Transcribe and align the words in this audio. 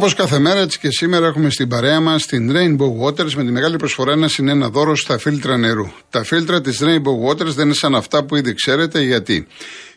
Όπως 0.00 0.14
κάθε 0.14 0.38
μέρα, 0.38 0.60
έτσι 0.60 0.78
και 0.78 0.88
σήμερα 0.90 1.26
έχουμε 1.26 1.50
στην 1.50 1.68
παρέα 1.68 2.00
μας 2.00 2.26
την 2.26 2.52
Rainbow 2.54 3.06
Waters 3.06 3.32
με 3.32 3.44
τη 3.44 3.50
μεγάλη 3.50 3.76
προσφορά 3.76 4.12
ένα 4.12 4.28
συν 4.28 4.48
ένα 4.48 4.68
δώρο 4.68 4.96
στα 4.96 5.18
φίλτρα 5.18 5.56
νερού. 5.56 5.86
Τα 6.10 6.24
φίλτρα 6.24 6.60
της 6.60 6.80
Rainbow 6.82 7.28
Waters 7.28 7.54
δεν 7.54 7.64
είναι 7.64 7.74
σαν 7.74 7.94
αυτά 7.94 8.24
που 8.24 8.36
ήδη 8.36 8.54
ξέρετε 8.54 9.00
γιατί; 9.00 9.46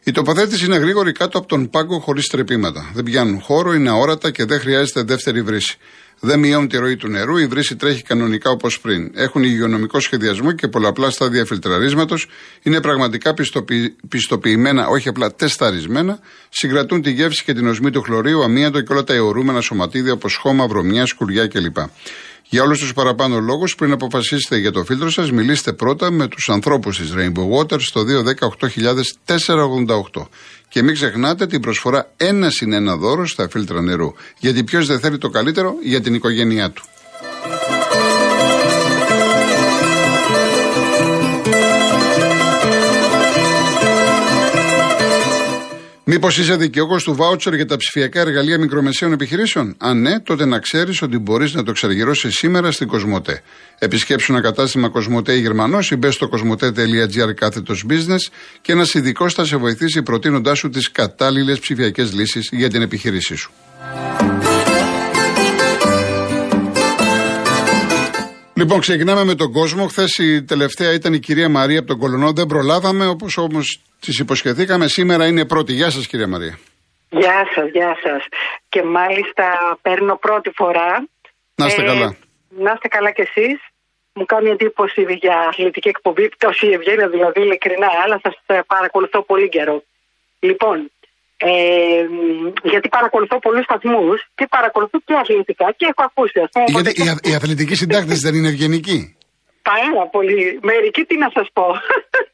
Η 0.03 0.11
τοποθέτηση 0.11 0.65
είναι 0.65 0.77
γρήγορη 0.77 1.11
κάτω 1.11 1.37
από 1.37 1.47
τον 1.47 1.69
πάγκο 1.69 1.99
χωρίς 1.99 2.27
τρεπήματα. 2.27 2.91
Δεν 2.93 3.03
πιάνουν 3.03 3.41
χώρο, 3.41 3.73
είναι 3.73 3.89
αόρατα 3.89 4.31
και 4.31 4.45
δεν 4.45 4.59
χρειάζεται 4.59 5.03
δεύτερη 5.03 5.41
βρύση. 5.41 5.77
Δεν 6.25 6.39
μειώνουν 6.39 6.67
τη 6.67 6.77
ροή 6.77 6.95
του 6.95 7.07
νερού, 7.07 7.37
η 7.37 7.45
βρύση 7.45 7.75
τρέχει 7.75 8.01
κανονικά 8.01 8.49
όπως 8.49 8.79
πριν. 8.79 9.11
Έχουν 9.15 9.43
υγειονομικό 9.43 9.99
σχεδιασμό 9.99 10.51
και 10.51 10.67
πολλαπλά 10.67 11.09
στάδια 11.09 11.45
φιλτραρίσματος. 11.45 12.27
Είναι 12.61 12.81
πραγματικά 12.81 13.33
πιστοποιη... 13.33 13.95
πιστοποιημένα, 14.09 14.87
όχι 14.87 15.07
απλά 15.07 15.33
τεσταρισμένα. 15.33 16.19
Συγκρατούν 16.49 17.01
τη 17.01 17.11
γεύση 17.11 17.43
και 17.43 17.53
την 17.53 17.67
οσμή 17.67 17.91
του 17.91 18.01
χλωρίου, 18.01 18.43
αμύαντο 18.43 18.81
και 18.81 18.93
όλα 18.93 19.03
τα 19.03 19.13
αιωρούμενα 19.13 19.61
σωματίδια 19.61 20.13
όπως 20.13 20.35
χώμα, 20.35 20.67
βρωμιά, 20.67 21.05
σκουριά 21.05 21.47
κλπ. 21.47 21.77
Για 22.53 22.63
όλους 22.63 22.79
του 22.79 22.93
παραπάνω 22.93 23.39
λόγους, 23.39 23.75
πριν 23.75 23.91
αποφασίσετε 23.91 24.57
για 24.57 24.71
το 24.71 24.83
φίλτρο 24.83 25.09
σας, 25.09 25.31
μιλήστε 25.31 25.73
πρώτα 25.73 26.11
με 26.11 26.27
τους 26.27 26.49
ανθρώπους 26.49 26.97
της 26.97 27.13
Rainbow 27.17 27.59
Water 27.59 27.81
στο 27.81 28.03
210 28.03 28.49
Και 30.69 30.83
μην 30.83 30.93
ξεχνάτε 30.93 31.47
την 31.47 31.61
προσφορά 31.61 32.11
ένα 32.17 32.49
συν 32.49 32.73
ένα 32.73 32.95
δώρο 32.95 33.27
στα 33.27 33.49
φίλτρα 33.49 33.81
νερού. 33.81 34.13
Γιατί 34.39 34.63
ποιος 34.63 34.87
δεν 34.87 34.99
θέλει 34.99 35.17
το 35.17 35.29
καλύτερο 35.29 35.75
για 35.83 36.01
την 36.01 36.13
οικογένειά 36.13 36.71
του. 36.71 36.83
Μήπως 46.05 46.37
είσαι 46.37 46.55
δικαιούχος 46.55 47.03
του 47.03 47.15
βάουτσερ 47.15 47.53
για 47.53 47.65
τα 47.65 47.77
ψηφιακά 47.77 48.19
εργαλεία 48.19 48.59
μικρομεσαίων 48.59 49.11
επιχειρήσεων; 49.11 49.75
Αν 49.77 50.01
ναι, 50.01 50.19
τότε 50.19 50.45
να 50.45 50.59
ξέρεις 50.59 51.01
ότι 51.01 51.17
μπορείς 51.17 51.53
να 51.53 51.63
το 51.63 51.71
εξαργυρώσει 51.71 52.31
σήμερα 52.31 52.71
στην 52.71 52.87
Κοσμοτέ. 52.87 53.41
Επισκέψου 53.79 54.31
ένα 54.31 54.41
κατάστημα 54.41 54.89
Κοσμοτέ 54.89 55.33
Γερμανός 55.33 55.91
ή 55.91 55.95
μπες 55.95 56.13
στο 56.13 56.27
κοσμοτέ.gr 56.27 57.33
κάθετος 57.35 57.85
business 57.89 58.31
και 58.61 58.71
ένας 58.71 58.93
ειδικός 58.93 59.33
θα 59.33 59.45
σε 59.45 59.55
βοηθήσει 59.55 60.03
προτείνοντάς 60.03 60.57
σου 60.57 60.69
τις 60.69 60.91
κατάλληλες 60.91 61.59
ψηφιακές 61.59 62.13
λύσεις 62.13 62.49
για 62.51 62.69
την 62.69 62.81
επιχείρησή 62.81 63.35
σου. 63.35 63.51
Λοιπόν, 68.55 68.79
ξεκινάμε 68.79 69.23
με 69.23 69.35
τον 69.35 69.51
κόσμο. 69.51 69.87
Χθες 69.87 70.17
η 70.17 70.43
τελευταία 70.43 70.93
ήταν 70.93 71.13
η 71.13 71.19
κυρία 71.19 71.49
Μαρία 71.49 71.79
από 71.79 71.87
τον 71.87 71.97
Κολονό. 71.97 72.31
Δεν 72.31 72.45
προλάβαμε, 72.45 73.07
όπως 73.07 73.37
όμως 73.37 73.81
τη 73.99 74.11
υποσχεθήκαμε. 74.19 74.87
Σήμερα 74.87 75.27
είναι 75.27 75.45
πρώτη. 75.45 75.73
Γεια 75.73 75.89
σας, 75.89 76.07
κυρία 76.07 76.27
Μαρία. 76.27 76.57
Γεια 77.09 77.47
σας, 77.55 77.69
γεια 77.71 77.97
σας. 78.03 78.25
Και 78.69 78.83
μάλιστα 78.83 79.45
παίρνω 79.81 80.15
πρώτη 80.15 80.51
φορά. 80.55 81.07
Να 81.55 81.65
είστε 81.65 81.81
ε, 81.81 81.85
καλά. 81.85 82.15
Να 82.49 82.71
είστε 82.73 82.87
καλά 82.87 83.11
κι 83.11 83.21
εσείς. 83.21 83.59
Μου 84.13 84.25
κάνει 84.25 84.49
εντύπωση 84.49 85.01
για 85.21 85.37
αθλητική 85.49 85.87
εκπομπή, 85.87 86.29
τόση 86.37 86.67
ευγένεια 86.67 87.07
δηλαδή, 87.09 87.41
ειλικρινά, 87.41 87.89
αλλά 88.03 88.19
σας 88.23 88.35
παρακολουθώ 88.67 89.21
πολύ 89.23 89.49
καιρό. 89.49 89.83
Λοιπόν, 90.39 90.91
ε, 91.49 91.53
γιατί 92.71 92.87
παρακολουθώ 92.97 93.35
πολλούς 93.45 93.63
σταθμούς 93.69 94.17
και 94.37 94.45
παρακολουθώ 94.55 94.97
και 95.07 95.13
αθλητικά 95.21 95.67
και 95.77 95.85
έχω 95.91 96.01
ακούσει. 96.09 96.37
Πούμε, 96.53 96.65
γιατί 96.75 96.91
και... 96.93 97.29
η, 97.29 97.33
αθλητική 97.39 97.75
συντάκτη 97.75 98.15
δεν 98.25 98.33
είναι 98.35 98.49
ευγενική; 98.53 98.99
Πάρα 99.71 100.03
πολύ. 100.15 100.59
Μερικοί 100.69 101.01
τι 101.09 101.15
να 101.23 101.29
σας 101.35 101.47
πω. 101.57 101.65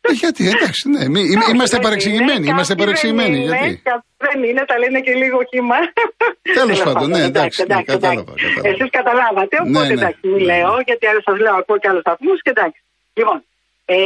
Ε, 0.01 0.11
γιατί, 0.23 0.43
εντάξει, 0.53 0.83
ναι. 0.93 1.03
Μη, 1.13 1.21
είμαστε 1.51 1.77
παρεξηγημένοι. 1.85 2.45
Είμαστε 2.51 2.75
παρεξηγημένοι. 2.81 3.37
Γιατί; 3.37 3.81
Δεν 4.27 4.37
είναι, 4.47 4.63
τα 4.69 4.75
λένε 4.81 4.99
και 5.05 5.13
λίγο 5.23 5.37
χύμα. 5.51 5.77
Τέλος 6.59 6.79
πάντων, 6.85 7.07
ναι, 7.09 7.21
εντάξει. 7.31 7.59
Ναι, 7.67 7.83
κατάλαβα. 7.93 8.33
Εσείς 8.69 8.89
καταλάβατε. 8.99 9.55
Ναι, 9.57 9.69
οπότε 9.69 9.87
ναι, 9.87 9.97
εντάξει, 9.99 10.21
μην 10.31 10.41
λέω, 10.51 10.71
γιατί 10.87 11.03
άλλο 11.09 11.21
σας 11.27 11.37
λέω 11.43 11.55
ακούω 11.61 11.77
και 11.81 11.89
άλλους 11.91 12.03
σταθμούς 12.05 12.37
και 12.43 12.51
εντάξει. 12.55 12.81
Λοιπόν, 13.19 13.37
ε, 13.85 13.97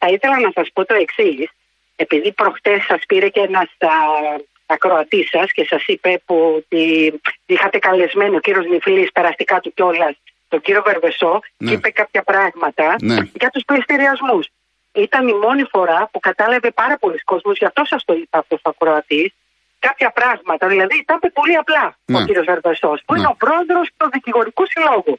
θα 0.00 0.08
ήθελα 0.14 0.36
να 0.46 0.50
σας 0.56 0.66
πω 0.74 0.80
το 0.90 0.94
εξής 1.04 1.48
επειδή 2.02 2.32
προχτές 2.32 2.84
σας 2.84 3.00
πήρε 3.06 3.28
και 3.28 3.40
ένας 3.40 3.68
ακροατής 4.66 5.28
σας 5.28 5.52
και 5.52 5.64
σας 5.64 5.82
είπε 5.86 6.20
που 6.26 6.54
ότι 6.56 6.82
είχατε 7.46 7.78
καλεσμένο 7.78 8.36
ο 8.36 8.40
κύριος 8.40 8.66
Νιφλής, 8.66 9.12
περαστικά 9.12 9.60
του 9.60 9.72
κιόλας, 9.74 10.14
τον 10.48 10.60
κύριο 10.60 10.82
Βερβεσό, 10.82 11.40
ναι. 11.56 11.68
και 11.68 11.74
είπε 11.74 11.90
κάποια 11.90 12.22
πράγματα 12.22 12.96
ναι. 13.00 13.16
για 13.40 13.50
τους 13.50 13.62
πληστηριασμούς. 13.64 14.46
Ήταν 14.94 15.28
η 15.28 15.34
μόνη 15.44 15.64
φορά 15.70 16.08
που 16.12 16.20
κατάλαβε 16.20 16.70
πάρα 16.70 16.96
πολλοί 16.98 17.18
κόσμος, 17.18 17.58
γι' 17.58 17.64
αυτό 17.64 17.82
σας 17.84 18.04
το 18.04 18.12
είπα 18.14 18.38
αυτό 18.38 18.56
ο 18.56 18.68
ακροατής, 18.68 19.30
κάποια 19.78 20.10
πράγματα. 20.10 20.68
Δηλαδή, 20.68 21.04
τα 21.06 21.14
είπε 21.16 21.28
πολύ 21.30 21.56
απλά 21.56 21.96
ναι. 22.04 22.18
ο 22.18 22.24
κύριος 22.24 22.44
Βερβεσός, 22.44 23.02
που 23.06 23.14
είναι 23.14 23.26
ναι. 23.26 23.34
ο 23.34 23.36
πρόεδρος 23.44 23.88
του 23.96 24.08
δικηγορικού 24.12 24.64
συλλόγου 24.66 25.18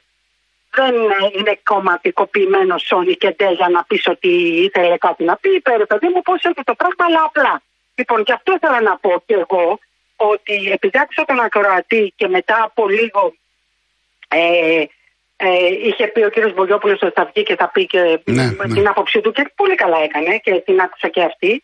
δεν 0.76 0.94
είναι 1.36 1.58
κομματικοποιημένο 1.62 2.78
Σόνι 2.78 3.14
και 3.14 3.30
Ντε 3.30 3.50
για 3.50 3.68
να 3.68 3.84
πεις 3.84 4.06
ότι 4.06 4.28
ήθελε 4.66 4.96
κάτι 4.98 5.24
να 5.24 5.36
πει. 5.36 5.54
Είπε 5.54 5.76
ρε 5.76 5.86
παιδί 5.86 6.08
μου 6.08 6.22
πώς 6.22 6.44
έχει 6.44 6.62
το 6.64 6.74
πράγμα, 6.74 7.04
αλλά 7.08 7.22
απλά. 7.24 7.62
Λοιπόν, 7.94 8.24
και 8.24 8.32
αυτό 8.32 8.52
ήθελα 8.54 8.80
να 8.80 8.96
πω 8.96 9.22
και 9.26 9.34
εγώ, 9.34 9.78
ότι 10.16 10.70
επειδή 10.72 10.98
άκουσα 10.98 11.24
τον 11.24 11.40
ακροατή 11.40 12.12
και 12.16 12.28
μετά 12.28 12.62
από 12.62 12.88
λίγο 12.88 13.34
ε, 14.28 14.84
ε, 15.36 15.66
είχε 15.86 16.06
πει 16.06 16.20
ο 16.22 16.30
κύριος 16.30 16.54
Μπογιόπουλος 16.54 17.02
ότι 17.02 17.12
θα 17.14 17.30
βγει 17.34 17.42
και 17.42 17.56
θα 17.56 17.68
πει 17.68 17.86
και 17.86 18.20
ναι, 18.24 18.48
την 18.48 18.82
ναι. 18.82 18.88
άποψή 18.88 19.20
του 19.20 19.32
και 19.32 19.52
πολύ 19.54 19.74
καλά 19.74 19.98
έκανε 19.98 20.38
και 20.38 20.62
την 20.66 20.80
άκουσα 20.80 21.08
και 21.08 21.22
αυτή. 21.22 21.62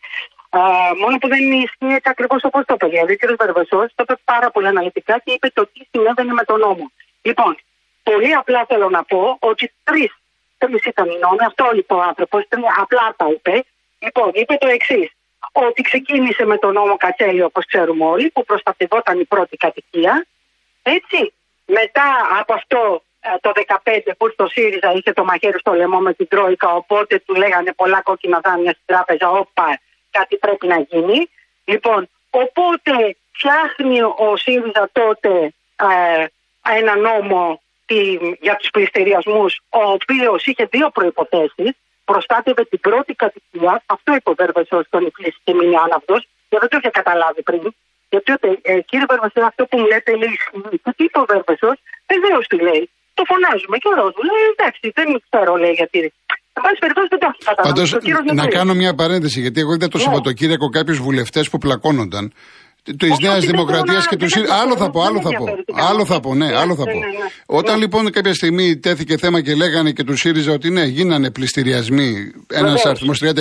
Α, 0.49 0.59
μόνο 1.01 1.17
που 1.17 1.27
δεν 1.27 1.51
ισχύει 1.51 1.99
ακριβώς 2.03 2.43
όπως 2.43 2.63
το 2.65 2.73
είπε. 2.73 2.87
Δηλαδή, 2.87 3.13
ο 3.13 3.15
κύριος 3.15 3.37
Βερβεσό 3.39 3.79
το 3.95 4.03
είπε 4.03 4.15
πάρα 4.23 4.51
πολύ 4.51 4.67
αναλυτικά 4.67 5.19
και 5.23 5.31
είπε 5.31 5.47
το 5.53 5.63
τι 5.73 5.81
συνέβαινε 5.91 6.33
με 6.33 6.43
τον 6.43 6.59
νόμο. 6.59 6.91
Λοιπόν, 7.21 7.57
Πολύ 8.03 8.33
απλά 8.33 8.65
θέλω 8.65 8.89
να 8.89 9.03
πω 9.03 9.37
ότι 9.39 9.73
τρεις 9.83 10.11
τρεις 10.67 10.83
ήταν 10.83 11.09
οι 11.09 11.17
νόμοι, 11.21 11.43
αυτό 11.45 11.65
είπε 11.75 11.93
ο 11.93 12.01
άνθρωπος, 12.01 12.43
απλά 12.81 13.13
τα 13.17 13.27
είπε. 13.33 13.63
Λοιπόν, 13.99 14.31
είπε 14.33 14.53
το 14.55 14.67
εξής, 14.67 15.09
ότι 15.51 15.81
ξεκίνησε 15.81 16.45
με 16.45 16.57
τον 16.57 16.73
νόμο 16.73 16.97
Κατσέλη, 16.97 17.43
όπως 17.43 17.65
ξέρουμε 17.65 18.05
όλοι, 18.05 18.29
που 18.29 18.43
προστατευόταν 18.43 19.19
η 19.19 19.25
πρώτη 19.25 19.57
κατοικία. 19.57 20.25
Έτσι. 20.83 21.33
Μετά 21.65 22.07
από 22.39 22.53
αυτό 22.53 23.03
ε, 23.19 23.29
το 23.41 23.51
2015 23.83 23.99
που 24.17 24.29
στο 24.29 24.47
ΣΥΡΙΖΑ 24.47 24.91
είχε 24.91 25.13
το 25.13 25.23
μαχαίρι 25.23 25.59
στο 25.59 25.73
λαιμό 25.73 25.99
με 25.99 26.13
την 26.13 26.27
Τρόικα, 26.27 26.75
οπότε 26.75 27.19
του 27.25 27.35
λέγανε 27.35 27.73
πολλά 27.73 28.01
κόκκινα 28.01 28.39
δάνεια 28.39 28.71
στην 28.71 28.83
τράπεζα, 28.85 29.29
όπα, 29.29 29.79
κάτι 30.11 30.37
πρέπει 30.37 30.67
να 30.67 30.79
γίνει. 30.79 31.29
Λοιπόν, 31.65 32.09
οπότε 32.29 33.15
φτιάχνει 33.31 34.01
ο 34.01 34.37
ΣΥΡΙΖΑ 34.37 34.89
τότε 34.91 35.53
ε, 35.75 36.25
ένα 36.77 36.95
νόμο 36.95 37.61
για 38.47 38.55
τους 38.59 38.69
πληστηριασμούς, 38.75 39.51
ο 39.79 39.83
οποίος 39.97 40.39
είχε 40.49 40.63
δύο 40.75 40.87
προποθέσει. 40.97 41.67
Προστάτευε 42.09 42.63
την 42.71 42.79
πρώτη 42.87 43.13
κατοικία. 43.23 43.73
Αυτό 43.95 44.09
είπε 44.15 44.29
ο 44.33 44.35
Βέρβεσο 44.41 44.77
στον 44.87 45.01
Ιφλή 45.09 45.29
και 45.45 45.53
μείνει 45.57 45.77
άναυδος. 45.85 46.21
Και 46.49 46.57
δεν 46.61 46.69
το 46.69 46.75
είχε 46.79 46.91
καταλάβει 46.99 47.41
πριν. 47.49 47.63
Γιατί 48.11 48.29
ε, 48.61 48.73
κύριε 48.89 49.07
Βέρβεσο, 49.11 49.39
αυτό 49.51 49.61
που 49.69 49.75
μου 49.79 49.87
λέτε 49.91 50.11
λέει 50.21 50.33
ισχύει. 50.37 50.79
τι 50.97 51.03
είπε 51.07 51.19
ο 51.23 51.25
Βέρβεσο, 51.31 51.69
βεβαίως 52.11 52.43
τι 52.51 52.57
λέει. 52.67 52.83
Το 53.17 53.23
φωνάζουμε 53.31 53.77
και 53.81 53.89
ο 53.91 53.93
Ρόζου 53.99 54.23
λέει 54.29 54.45
εντάξει, 54.53 54.85
δεν 54.97 55.07
ξέρω 55.25 55.53
λέει 55.63 55.75
γιατί. 55.81 55.99
Πάντως, 57.63 57.89
να 58.33 58.47
κάνω 58.47 58.73
μια 58.73 58.93
παρένθεση, 58.93 59.39
γιατί 59.41 59.59
εγώ 59.59 59.73
είδα 59.73 59.87
το 59.87 59.97
ναι. 59.97 60.03
Σαββατοκύριακο 60.03 60.67
κάποιους 60.69 60.99
βουλευτές 60.99 61.49
που 61.49 61.57
πλακώνονταν 61.57 62.33
της 62.83 63.19
Νέας 63.21 63.45
Δημοκρατίας 63.45 64.07
και 64.07 64.15
τους 64.15 64.31
ΣΥΡΙΖΑ. 64.31 64.55
Άλλο 64.55 64.77
θα 64.77 64.89
πω, 64.89 65.01
άλλο 65.01 65.21
θα 65.21 65.29
πω. 65.29 65.45
Άλλο 65.89 66.05
θα 66.05 66.19
πω, 66.19 66.35
ναι, 66.35 66.57
άλλο 66.57 66.75
θα 66.75 66.83
πω. 66.83 66.99
Όταν 67.45 67.79
λοιπόν 67.79 68.11
κάποια 68.11 68.33
στιγμή 68.33 68.77
τέθηκε 68.77 69.17
θέμα 69.17 69.41
και 69.41 69.55
λέγανε 69.55 69.91
και 69.91 70.03
τους 70.03 70.19
ΣΥΡΙΖΑ 70.19 70.51
ότι 70.51 70.69
ναι, 70.69 70.83
γίνανε 70.83 71.31
πληστηριασμοί 71.31 72.31
ένας 72.47 72.85
αριθμός 72.85 73.21
30.000, 73.23 73.35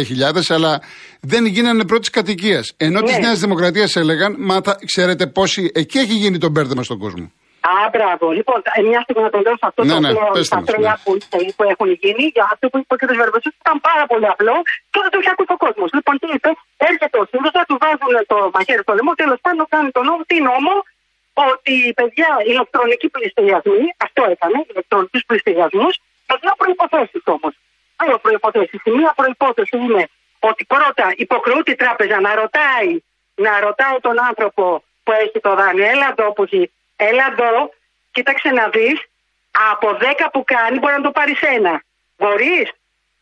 αλλά 0.48 0.80
δεν 1.20 1.46
γίνανε 1.46 1.84
πρώτης 1.84 2.10
κατοικίας. 2.10 2.72
Ενώ 2.76 3.02
της 3.02 3.18
Νέας 3.18 3.38
Δημοκρατίας 3.38 3.96
έλεγαν, 3.96 4.36
μα 4.38 4.60
ξέρετε 4.84 5.26
πόσοι. 5.26 5.70
Εκεί 5.74 5.98
έχει 5.98 6.14
γίνει 6.14 6.38
το 6.38 6.48
μπέρδεμα 6.48 6.82
στον 6.82 6.98
κόσμο. 6.98 7.32
Α, 7.60 7.72
μπράβο. 7.92 8.24
Λοιπόν, 8.38 8.58
μια 8.90 9.00
στιγμή 9.04 9.22
να 9.28 9.32
τον 9.34 9.42
δώσω 9.46 9.64
αυτό 9.70 9.80
ναι, 9.84 9.92
το 9.94 10.00
ναι, 10.00 10.12
τα 10.54 10.62
τρέλα 10.68 10.94
που, 11.04 11.10
που 11.56 11.62
έχουν 11.72 11.90
γίνει. 12.02 12.24
Για 12.36 12.44
αυτό 12.52 12.64
που 12.70 12.78
είπε 12.80 12.92
ο 12.94 12.98
κ. 13.00 13.02
Βερβεσού 13.20 13.50
ήταν 13.62 13.76
πάρα 13.88 14.04
πολύ 14.10 14.26
απλό 14.34 14.56
και 14.90 14.98
δεν 15.02 15.10
το 15.12 15.18
είχε 15.20 15.30
ακούσει 15.34 15.52
ο 15.56 15.58
κόσμος. 15.64 15.88
Λοιπόν, 15.96 16.14
τι 16.20 16.26
είπε, 16.36 16.50
έρχεται 16.90 17.16
ο 17.22 17.24
ΣΥΡΙΖΑ, 17.30 17.62
του 17.68 17.76
βάζουν 17.82 18.14
το 18.32 18.36
μαχαίρι 18.54 18.82
στο 18.86 18.92
λαιμό, 18.98 19.12
τέλος 19.22 19.38
πάντων 19.44 19.64
κάνει 19.74 19.90
τον 19.96 20.04
νόμο. 20.08 20.22
Τι 20.30 20.36
νόμο, 20.50 20.74
ότι 21.48 21.74
παιδιά 21.98 22.30
ηλεκτρονικοί 22.50 23.08
πληστηριασμοί, 23.14 23.82
αυτό 24.06 24.20
έκανε, 24.32 24.58
ηλεκτρονικούς 24.70 25.22
πληστηριασμούς, 25.28 25.94
με 26.28 26.34
δύο 26.42 26.54
προποθέσει 26.60 27.18
όμως. 27.36 27.54
Δύο 28.04 28.18
προποθέσει. 28.24 28.76
Η 28.88 28.90
μία 28.98 29.12
προπόθεση 29.20 29.76
είναι 29.84 30.02
ότι 30.48 30.62
πρώτα 30.64 31.06
υποχρεούται 31.24 31.70
η 31.76 31.78
τράπεζα 31.82 32.16
να 32.26 32.32
ρωτάει, 32.42 32.90
να 33.44 33.52
ρωτάει 33.66 33.96
τον 34.06 34.16
άνθρωπο 34.28 34.64
που 35.02 35.12
έχει 35.22 35.38
το 35.46 35.54
δάνειο, 35.54 35.86
έλα 35.94 36.06
εδώ 36.14 36.32
που 36.32 36.42
έχει 36.42 36.62
έλα 37.08 37.26
εδώ, 37.32 37.70
κοίταξε 38.10 38.48
να 38.50 38.68
δεις, 38.68 38.98
από 39.72 39.88
10 40.00 40.28
που 40.32 40.44
κάνει 40.44 40.78
μπορεί 40.78 40.94
να 40.94 41.00
το 41.00 41.10
πάρεις 41.10 41.40
ένα. 41.40 41.82
Μπορείς, 42.16 42.68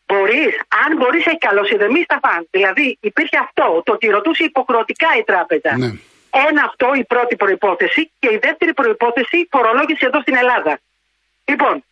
μπορείς. 0.05 0.53
Αν 0.85 0.97
μπορείς, 0.97 1.25
έχει 1.25 1.37
καλώ 1.37 1.63
ιδεμή 1.71 2.01
στα 2.01 2.19
φαν. 2.23 2.47
Δηλαδή 2.51 2.97
υπήρχε 3.01 3.37
αυτό, 3.37 3.81
το 3.85 3.91
ότι 3.91 4.07
ρωτούσε 4.07 4.43
υποχρεωτικά 4.43 5.07
η 5.17 5.23
τράπεζα. 5.23 5.77
Ναι. 5.77 5.91
Ένα 6.47 6.63
αυτό 6.63 6.93
η 6.93 7.03
πρώτη 7.03 7.35
προπόθεση 7.35 8.11
και 8.19 8.29
η 8.31 8.37
δεύτερη 8.41 8.73
προπόθεση 8.73 9.47
φορολόγηση 9.51 10.05
εδώ 10.05 10.21
στην 10.21 10.35
Ελλάδα. 10.35 10.79
Λοιπόν, 11.45 11.83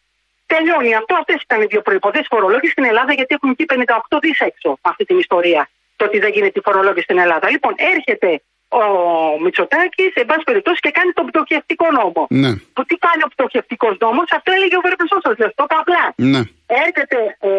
τελειώνει 0.46 0.96
αυτό. 0.96 1.16
Αυτές 1.16 1.42
ήταν 1.42 1.62
οι 1.62 1.66
δύο 1.66 1.82
προποθέσει 1.82 2.26
φορολόγησης 2.30 2.72
στην 2.72 2.86
Ελλάδα, 2.86 3.14
γιατί 3.14 3.36
έχουν 3.36 3.50
εκεί 3.50 3.66
58 4.10 4.18
δις 4.22 4.40
έξω 4.40 4.78
αυτή 4.82 5.06
την 5.06 5.20
ιστορία. 5.20 5.70
Το 5.96 6.06
ότι 6.06 6.20
δεν 6.20 6.32
γίνεται 6.32 6.60
η 6.60 6.62
φορολόγηση 6.64 7.04
στην 7.04 7.18
Ελλάδα. 7.18 7.50
Λοιπόν, 7.50 7.74
έρχεται 7.78 8.42
ο 8.70 8.84
Μητσοτάκης, 9.44 10.12
σε 10.18 10.26
πάση 10.26 10.44
περιπτώσει, 10.50 10.80
και 10.86 10.92
κάνει 10.98 11.12
τον 11.12 11.26
πτωχευτικό 11.26 11.88
νόμο. 11.92 12.22
Ναι. 12.30 12.52
Που 12.76 12.82
τι 12.90 12.96
κάνει 13.06 13.22
ο 13.28 13.30
πτωχευτικός 13.34 13.96
νόμος, 14.00 14.28
αυτό 14.38 14.50
έλεγε 14.58 14.76
ο 14.78 14.84
Βερμπεσό, 14.86 15.18
σας 15.24 15.36
το 15.56 15.66
απλά. 15.82 16.04
Ναι. 16.16 16.42
Έρχεται, 16.86 17.20
ε, 17.40 17.50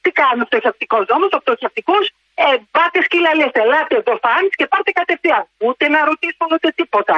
τι 0.00 0.10
κάνει 0.20 0.40
ο 0.44 0.46
πτωχευτικός 0.50 1.04
νόμος, 1.10 1.30
ο 1.36 1.38
πτωχευτικός 1.44 2.04
ε, 2.44 2.56
πάτε 2.76 2.98
σκύλα 3.06 3.32
λέτε, 3.38 3.60
ελάτε 3.66 3.94
εδώ 4.00 4.14
φάνη 4.24 4.48
και 4.58 4.66
πάτε 4.72 4.90
κατευθείαν. 5.00 5.44
Ούτε 5.66 5.84
να 5.94 6.00
ρωτήσουν 6.10 6.48
ούτε 6.54 6.68
τίποτα. 6.80 7.16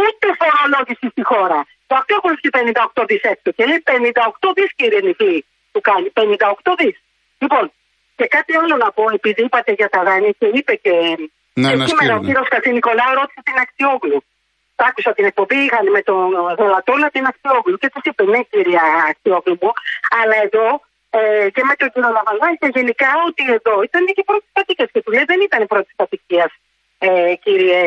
Ούτε 0.00 0.26
φορολόγηση 0.40 1.06
στη 1.14 1.22
χώρα. 1.30 1.60
Το 1.88 1.94
αυτό 2.00 2.12
έχουν 2.18 2.32
58 2.94 3.04
δις 3.08 3.22
έξω. 3.32 3.48
Και 3.56 3.64
λέει 3.68 3.82
58 3.86 4.48
δις 4.56 4.70
κύριε 4.78 5.00
Νιφλή 5.06 5.44
του 5.72 5.80
κάνει. 5.88 6.08
58 6.14 6.72
δις. 6.78 6.96
Λοιπόν, 7.42 7.64
και 8.16 8.26
κάτι 8.26 8.52
άλλο 8.60 8.76
να 8.76 8.88
πω, 8.96 9.04
επειδή 9.18 9.42
είπατε 9.42 9.72
για 9.72 9.88
τα 9.88 10.02
δάνεια 10.06 10.32
και 10.38 10.46
είπε 10.46 10.74
και 10.84 10.94
ναι, 11.60 11.70
και 11.78 11.86
σήμερα 11.86 12.14
ο 12.18 12.22
κύριος 12.26 12.48
Νικολάου 12.78 13.14
ρώτησε 13.20 13.40
την 13.48 13.56
Ακτιόγλου. 13.64 14.20
Άκουσα 14.88 15.10
την 15.18 15.26
εκπομπή, 15.30 15.58
είχαν 15.66 15.86
με 15.96 16.02
τον 16.08 16.22
Δολατόλα 16.58 17.08
την 17.16 17.24
Ακτιόγλου 17.30 17.76
και 17.82 17.88
τους 17.92 18.04
είπε 18.08 18.22
ναι, 18.32 18.40
κυρία 18.52 18.84
Ακτιόγλου 19.10 19.56
μου, 19.62 19.70
αλλά 20.20 20.36
εδώ 20.46 20.66
ε, 21.18 21.46
και 21.54 21.62
με 21.68 21.74
τον 21.80 21.88
κύριο 21.92 22.10
Λαβαλά 22.16 22.48
και 22.60 22.68
γενικά 22.76 23.10
ότι 23.28 23.42
εδώ 23.56 23.74
ήταν 23.88 24.02
και 24.16 24.24
πρώτη 24.30 24.48
κατοικία. 24.58 24.86
Και 24.92 25.00
του 25.04 25.12
λέει 25.16 25.26
δεν 25.32 25.40
ήταν 25.48 25.60
πρώτη 25.72 25.90
κατοικία, 26.00 26.46
ε, 27.06 27.34
κύριε 27.44 27.80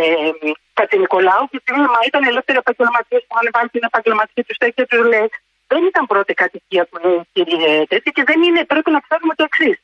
Νικολάου, 1.03 1.45
και 1.51 1.59
του 1.63 1.71
λέει 1.75 1.89
μα 1.95 2.01
ήταν 2.09 2.21
ελεύθεροι 2.31 2.57
επαγγελματίες 2.63 3.21
που 3.25 3.31
είχαν 3.33 3.47
βάλει 3.55 3.69
την 3.75 3.83
επαγγελματική 3.89 4.41
τους 4.47 4.55
στέκη 4.59 4.75
και 4.79 4.85
του 4.91 5.03
λέει 5.13 5.27
δεν 5.71 5.81
ήταν 5.91 6.03
πρώτη 6.13 6.33
κατοικία 6.43 6.83
που 6.89 6.95
λέει 7.03 7.19
κύριε 7.33 7.71
τέτοια 7.91 8.11
και 8.17 8.23
δεν 8.29 8.39
είναι, 8.45 8.61
πρέπει 8.71 8.89
να 8.95 8.99
ξέρουμε 9.05 9.33
το 9.39 9.43
εξής. 9.49 9.77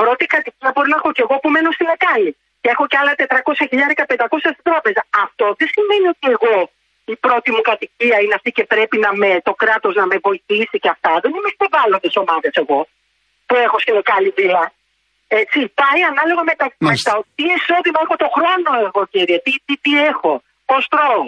Πρώτη 0.00 0.24
κατοικία 0.34 0.70
μπορεί 0.74 0.88
να 0.92 0.96
έχω 1.00 1.10
και 1.16 1.22
εγώ 1.26 1.34
που 1.42 1.48
μένω 1.54 1.70
στην 1.78 1.88
Εκάλη 1.96 2.32
και 2.64 2.70
έχω 2.74 2.84
και 2.90 2.98
άλλα 3.00 3.12
400 3.16 3.70
χιλιάρικα 3.70 4.04
500 4.08 4.52
στην 4.54 4.64
τράπεζα. 4.68 5.02
Αυτό 5.24 5.46
δεν 5.58 5.68
σημαίνει 5.74 6.06
ότι 6.14 6.26
εγώ 6.36 6.56
η 7.14 7.16
πρώτη 7.24 7.48
μου 7.54 7.62
κατοικία 7.70 8.16
είναι 8.22 8.34
αυτή 8.38 8.50
και 8.56 8.64
πρέπει 8.72 8.96
να 9.04 9.10
με, 9.20 9.30
το 9.48 9.52
κράτος 9.62 9.94
να 10.00 10.06
με 10.10 10.16
βοηθήσει 10.26 10.76
και 10.82 10.90
αυτά. 10.94 11.12
Δεν 11.22 11.30
είμαι 11.36 11.50
στις 11.54 11.66
ευάλωτες 11.68 12.14
ομάδες 12.22 12.52
εγώ 12.62 12.80
που 13.46 13.54
έχω 13.66 13.76
στην 13.78 14.02
καλή 14.12 14.30
βίλα. 14.38 14.64
Έτσι, 15.40 15.58
πάει 15.80 16.00
ανάλογα 16.10 16.42
με 16.50 16.54
τα, 16.60 16.66
με 16.88 16.94
τα 17.06 17.12
τι 17.36 17.44
εισόδημα 17.56 18.00
έχω 18.04 18.16
το 18.24 18.28
χρόνο 18.36 18.70
εγώ 18.86 19.02
κύριε, 19.12 19.38
τι, 19.44 19.52
τι, 19.66 19.74
τι 19.84 19.92
έχω, 20.10 20.32
πώς 20.68 20.82
τρώω. 20.92 21.24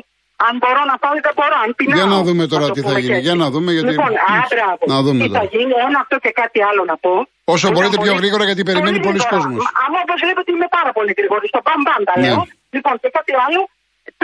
Αν 0.47 0.53
μπορώ 0.61 0.83
να 0.91 0.97
πάω 1.03 1.15
ή 1.19 1.21
δεν 1.27 1.35
μπορώ, 1.39 1.57
αν 1.65 1.71
πεινάω. 1.79 1.97
Για 1.99 2.09
να 2.15 2.19
δούμε 2.27 2.45
τώρα 2.53 2.67
τι 2.75 2.81
θα 2.89 2.95
γίνει. 3.03 3.21
Για 3.27 3.37
να 3.43 3.47
δούμε 3.53 3.71
γιατί. 3.77 3.89
Λοιπόν, 3.91 4.13
άντρα, 4.41 4.69
να 4.93 4.99
δούμε 5.05 5.21
τι 5.27 5.31
θα 5.41 5.45
γίνει, 5.53 5.73
ένα 5.87 5.99
αυτό 6.05 6.17
και 6.25 6.33
κάτι 6.41 6.59
άλλο 6.69 6.83
να 6.91 6.97
πω. 7.05 7.13
Όσο 7.55 7.67
μπορείτε 7.73 7.97
πιο 8.05 8.15
γρήγορα 8.21 8.45
γιατί 8.49 8.63
περιμένει 8.69 8.99
πολύς 9.09 9.21
κόσμος. 9.35 9.61
Αν 9.85 9.91
όπως 10.03 10.19
βλέπετε 10.25 10.49
είμαι 10.55 10.69
πάρα 10.79 10.91
πολύ 10.97 11.13
γρήγορη. 11.19 11.47
Στο 11.53 11.61
μπαμ 11.65 11.81
μπαμ 11.87 12.03
τα 12.09 12.15
ναι. 12.17 12.23
λέω. 12.25 12.41
Λοιπόν, 12.77 12.95
και 13.03 13.11
κάτι 13.19 13.33
άλλο. 13.45 13.61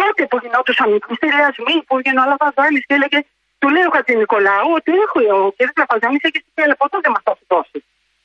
Τότε 0.00 0.22
που 0.30 0.36
γινόντουσαν 0.42 0.88
οι 0.94 0.98
πλειστηριασμοί, 1.04 1.76
που 1.86 1.92
έγινε 1.98 2.20
ο 2.24 2.26
Λαβαζάνη 2.30 2.78
και 2.86 2.94
έλεγε, 2.98 3.18
του 3.60 3.68
λέει 3.74 3.84
ο 3.88 3.90
Χατζηνικολάου 3.94 4.68
ότι 4.78 4.90
έχω 5.04 5.18
ο 5.38 5.40
κ. 5.56 5.58
Λαβαζάνη 5.80 6.16
έχει 6.26 6.38
στοιχεία, 6.42 6.74
ποτέ 6.82 6.96
δεν 7.04 7.12
μας 7.14 7.22
τα 7.26 7.32
έχει 7.34 7.46
δώσει. 7.52 7.78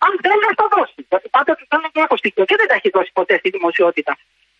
Αν 0.05 0.11
δεν 0.25 0.37
μας 0.43 0.55
τα 0.59 0.65
δώσει. 0.73 0.99
Γιατί 1.11 1.27
πάντα 1.35 1.51
του 1.57 1.65
έλεγε 1.75 1.99
έχω 2.05 2.15
στοιχεία 2.21 2.43
και 2.49 2.55
δεν 2.59 2.67
τα 2.69 2.75
έχει 2.79 2.89
δώσει 2.95 3.11
ποτέ 3.19 3.33
στη 3.41 3.49
δημοσιότητα. 3.57 4.13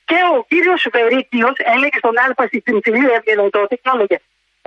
Και 0.10 0.20
ο 0.38 0.46
κύριος 0.52 0.82
Βερίκιο 0.92 1.50
έλεγε 1.74 1.98
στον 2.04 2.16
Άλφα 2.26 2.44
στην 2.48 2.80
ψηλή 2.80 3.08
έβγαινε 3.16 3.50
τότε 3.50 3.76
και 3.76 3.90
έλεγε 3.94 4.18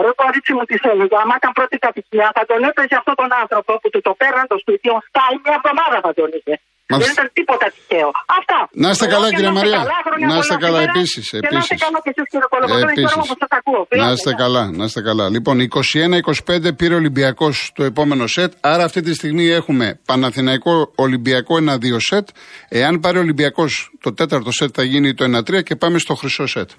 Ρε 0.04 0.12
κορίτσι 0.22 0.52
μου 0.52 0.64
τη 0.64 0.76
έλεγε, 0.92 1.16
άμα 1.22 1.34
ήταν 1.40 1.52
πρώτη 1.52 1.76
κατοικία 1.78 2.31
θα 2.34 2.42
τον 2.46 2.62
έπαιζε 2.69 2.94
αυτόν 3.00 3.14
τον 3.14 3.31
άνθρωπο 3.42 3.72
που 3.81 3.90
του 3.90 4.00
το 4.00 4.12
πέραν 4.20 4.46
το 4.46 4.58
σπίτι, 4.58 4.88
ο 4.88 5.00
Σκάι 5.06 5.34
μια 5.44 5.54
εβδομάδα 5.58 5.98
θα 6.04 6.12
τον 6.14 6.31
είχε. 6.37 6.54
Δεν 6.98 7.10
ήταν 7.12 7.31
τίποτα 7.32 7.66
τυχαίο. 7.75 8.10
Αυτά. 8.38 8.69
Να 8.72 8.88
είστε 8.90 9.06
καλά, 9.06 9.28
κύριε 9.31 9.50
Μαρία. 9.50 9.81
Να 10.28 10.37
είστε 10.37 10.56
καλά, 10.56 10.81
επίσης. 10.82 11.32
Να 11.32 11.58
είστε 11.58 11.75
καλά 11.75 11.98
και 12.04 12.10
εσείς, 12.14 12.26
κύριε 12.31 12.46
Κολοκοτρόνη, 12.48 14.04
Να 14.04 14.10
είστε 14.10 14.32
καλά, 14.34 14.70
να 14.70 14.84
είστε 14.84 15.00
καλά. 15.02 15.28
Λοιπόν, 15.28 15.56
21-25 15.60 16.76
πήρε 16.76 16.94
Ολυμπιακός 16.94 17.72
το 17.75 17.84
επόμενο 17.84 18.26
σετ. 18.26 18.52
Άρα 18.60 18.84
αυτή 18.84 19.00
τη 19.00 19.14
στιγμή 19.14 19.46
έχουμε 19.48 20.00
Παναθηναϊκό 20.06 20.92
Ολυμπιακό 20.94 21.54
1-2 21.56 21.96
σετ. 21.98 22.28
Εάν 22.69 23.00
πάρει 23.00 23.19
Ολυμπιακός 23.19 23.90
το 24.00 24.14
τέταρτο 24.14 24.50
σετ 24.50 24.70
θα 24.75 24.82
γίνει 24.82 25.14
το 25.14 25.25
1-3 25.25 25.62
και 25.62 25.76
πάμε 25.76 25.98
στο 25.98 26.14
χρυσό 26.14 26.46
σετ. 26.46 26.70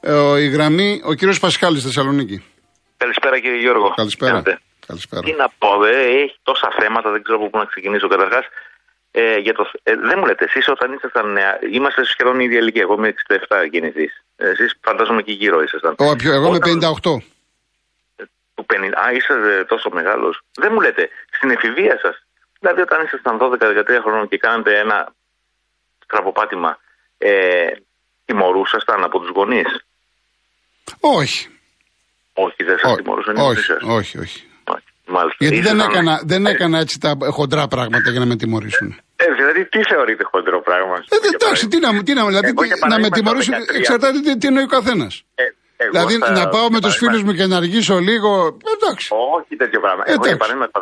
Ε, 0.00 0.40
η 0.40 0.48
γραμμή, 0.48 1.00
ο 1.04 1.14
κύριος 1.14 1.38
Πασχάλης 1.40 1.82
Θεσσαλονίκη. 1.82 2.44
Καλησπέρα 2.96 3.40
κύριε 3.40 3.60
Γιώργο. 3.60 3.92
Καλησπέρα. 3.96 4.42
Καλησπέρα. 4.86 5.22
Τι 5.22 5.34
να 5.42 5.48
πω, 5.58 5.70
δε, 5.82 5.94
έχει 6.22 6.36
τόσα 6.42 6.68
θέματα, 6.78 7.10
δεν 7.14 7.22
ξέρω 7.22 7.36
από 7.40 7.48
πού 7.50 7.58
να 7.58 7.64
ξεκινήσω. 7.72 8.08
Καταρχάς, 8.14 8.44
ε, 9.12 9.36
για 9.36 9.54
το, 9.54 9.70
ε, 9.82 9.96
δεν 9.96 10.18
μου 10.18 10.26
λέτε, 10.26 10.44
εσείς 10.44 10.68
όταν 10.68 10.92
ήσασταν 10.92 11.32
νέα, 11.32 11.58
είμαστε 11.72 12.04
σχεδόν 12.04 12.40
η 12.40 12.44
ίδια 12.44 12.58
ηλικία. 12.58 12.82
Εγώ 12.82 12.94
είμαι 12.94 13.14
67 13.28 13.68
γεννηθής. 13.70 14.24
Εσείς 14.36 14.78
φαντάζομαι 14.80 15.22
και 15.22 15.32
γύρω 15.32 15.62
ήσασταν. 15.62 15.94
Ο, 15.98 16.16
πιο, 16.16 16.32
εγώ 16.32 16.50
όταν, 16.50 16.70
είμαι 16.70 16.88
58. 16.88 17.00
Του 18.54 18.66
50, 18.74 18.74
α, 18.74 19.12
είσαστε 19.12 19.64
τόσο 19.64 19.90
μεγάλος. 19.90 20.40
Δεν 20.54 20.72
μου 20.72 20.80
λέτε, 20.80 21.08
στην 21.30 21.50
εφηβεία 21.50 21.98
σας, 22.02 22.26
δηλαδή 22.60 22.80
όταν 22.80 23.04
ήσασταν 23.04 23.38
12-13 23.40 24.00
χρόνων 24.02 24.28
και 24.28 24.38
κάνατε 24.38 24.78
ένα 24.78 25.14
στραβοπάτημα, 26.04 26.78
ε, 27.18 27.66
τιμωρούσασταν 28.24 29.04
από 29.04 29.18
τους 29.20 29.30
γονείς; 29.30 29.84
Όχι. 31.00 31.48
Όχι, 32.32 32.64
δεν 32.64 32.78
σας 32.78 32.96
τιμωρούσαν 32.96 33.36
οι 33.36 33.40
όχι, 33.40 33.72
όχι, 33.88 34.18
όχι. 34.18 34.49
Μάλιστα. 35.16 35.38
Γιατί 35.44 35.60
δεν 35.68 35.78
έκανα, 35.86 36.14
δεν 36.32 36.42
έκανα 36.52 36.78
έτσι 36.84 36.96
τα 37.04 37.10
χοντρά 37.36 37.64
πράγματα 37.74 38.08
για 38.10 38.20
να 38.24 38.26
με 38.26 38.36
τιμωρήσουν. 38.36 38.88
Ε, 39.24 39.26
δηλαδή, 39.38 39.60
τι 39.72 39.80
θεωρείτε 39.90 40.24
χοντρό 40.32 40.58
πράγμα. 40.68 40.96
Ε, 41.14 41.16
εντάξει, 41.34 41.68
τι 41.70 41.78
να, 41.84 41.88
τι 42.06 42.12
να, 42.18 42.22
δηλαδή, 42.26 42.50
να 42.92 42.98
με 43.04 43.08
τιμωρήσουν, 43.16 43.54
εξαρτάται 43.78 44.18
τι, 44.24 44.30
τι 44.38 44.46
εννοεί 44.50 44.62
ο 44.62 44.72
καθένας. 44.76 45.12
Ε, 45.34 45.44
δηλαδή 45.92 46.14
θα, 46.14 46.30
να 46.40 46.48
πάω 46.54 46.66
με 46.70 46.80
τους 46.80 46.96
φίλους 47.00 47.22
μου 47.22 47.32
και 47.38 47.46
να 47.46 47.56
αργήσω 47.56 47.96
λίγο. 48.08 48.30
Εντάξει. 48.74 49.06
Όχι 49.36 49.52
τέτοιο 49.62 49.80
πράγμα. 49.84 50.02
Εγώ 50.06 50.26
για 50.26 50.40
παράδειγμα 50.42 50.66
στα 50.72 50.80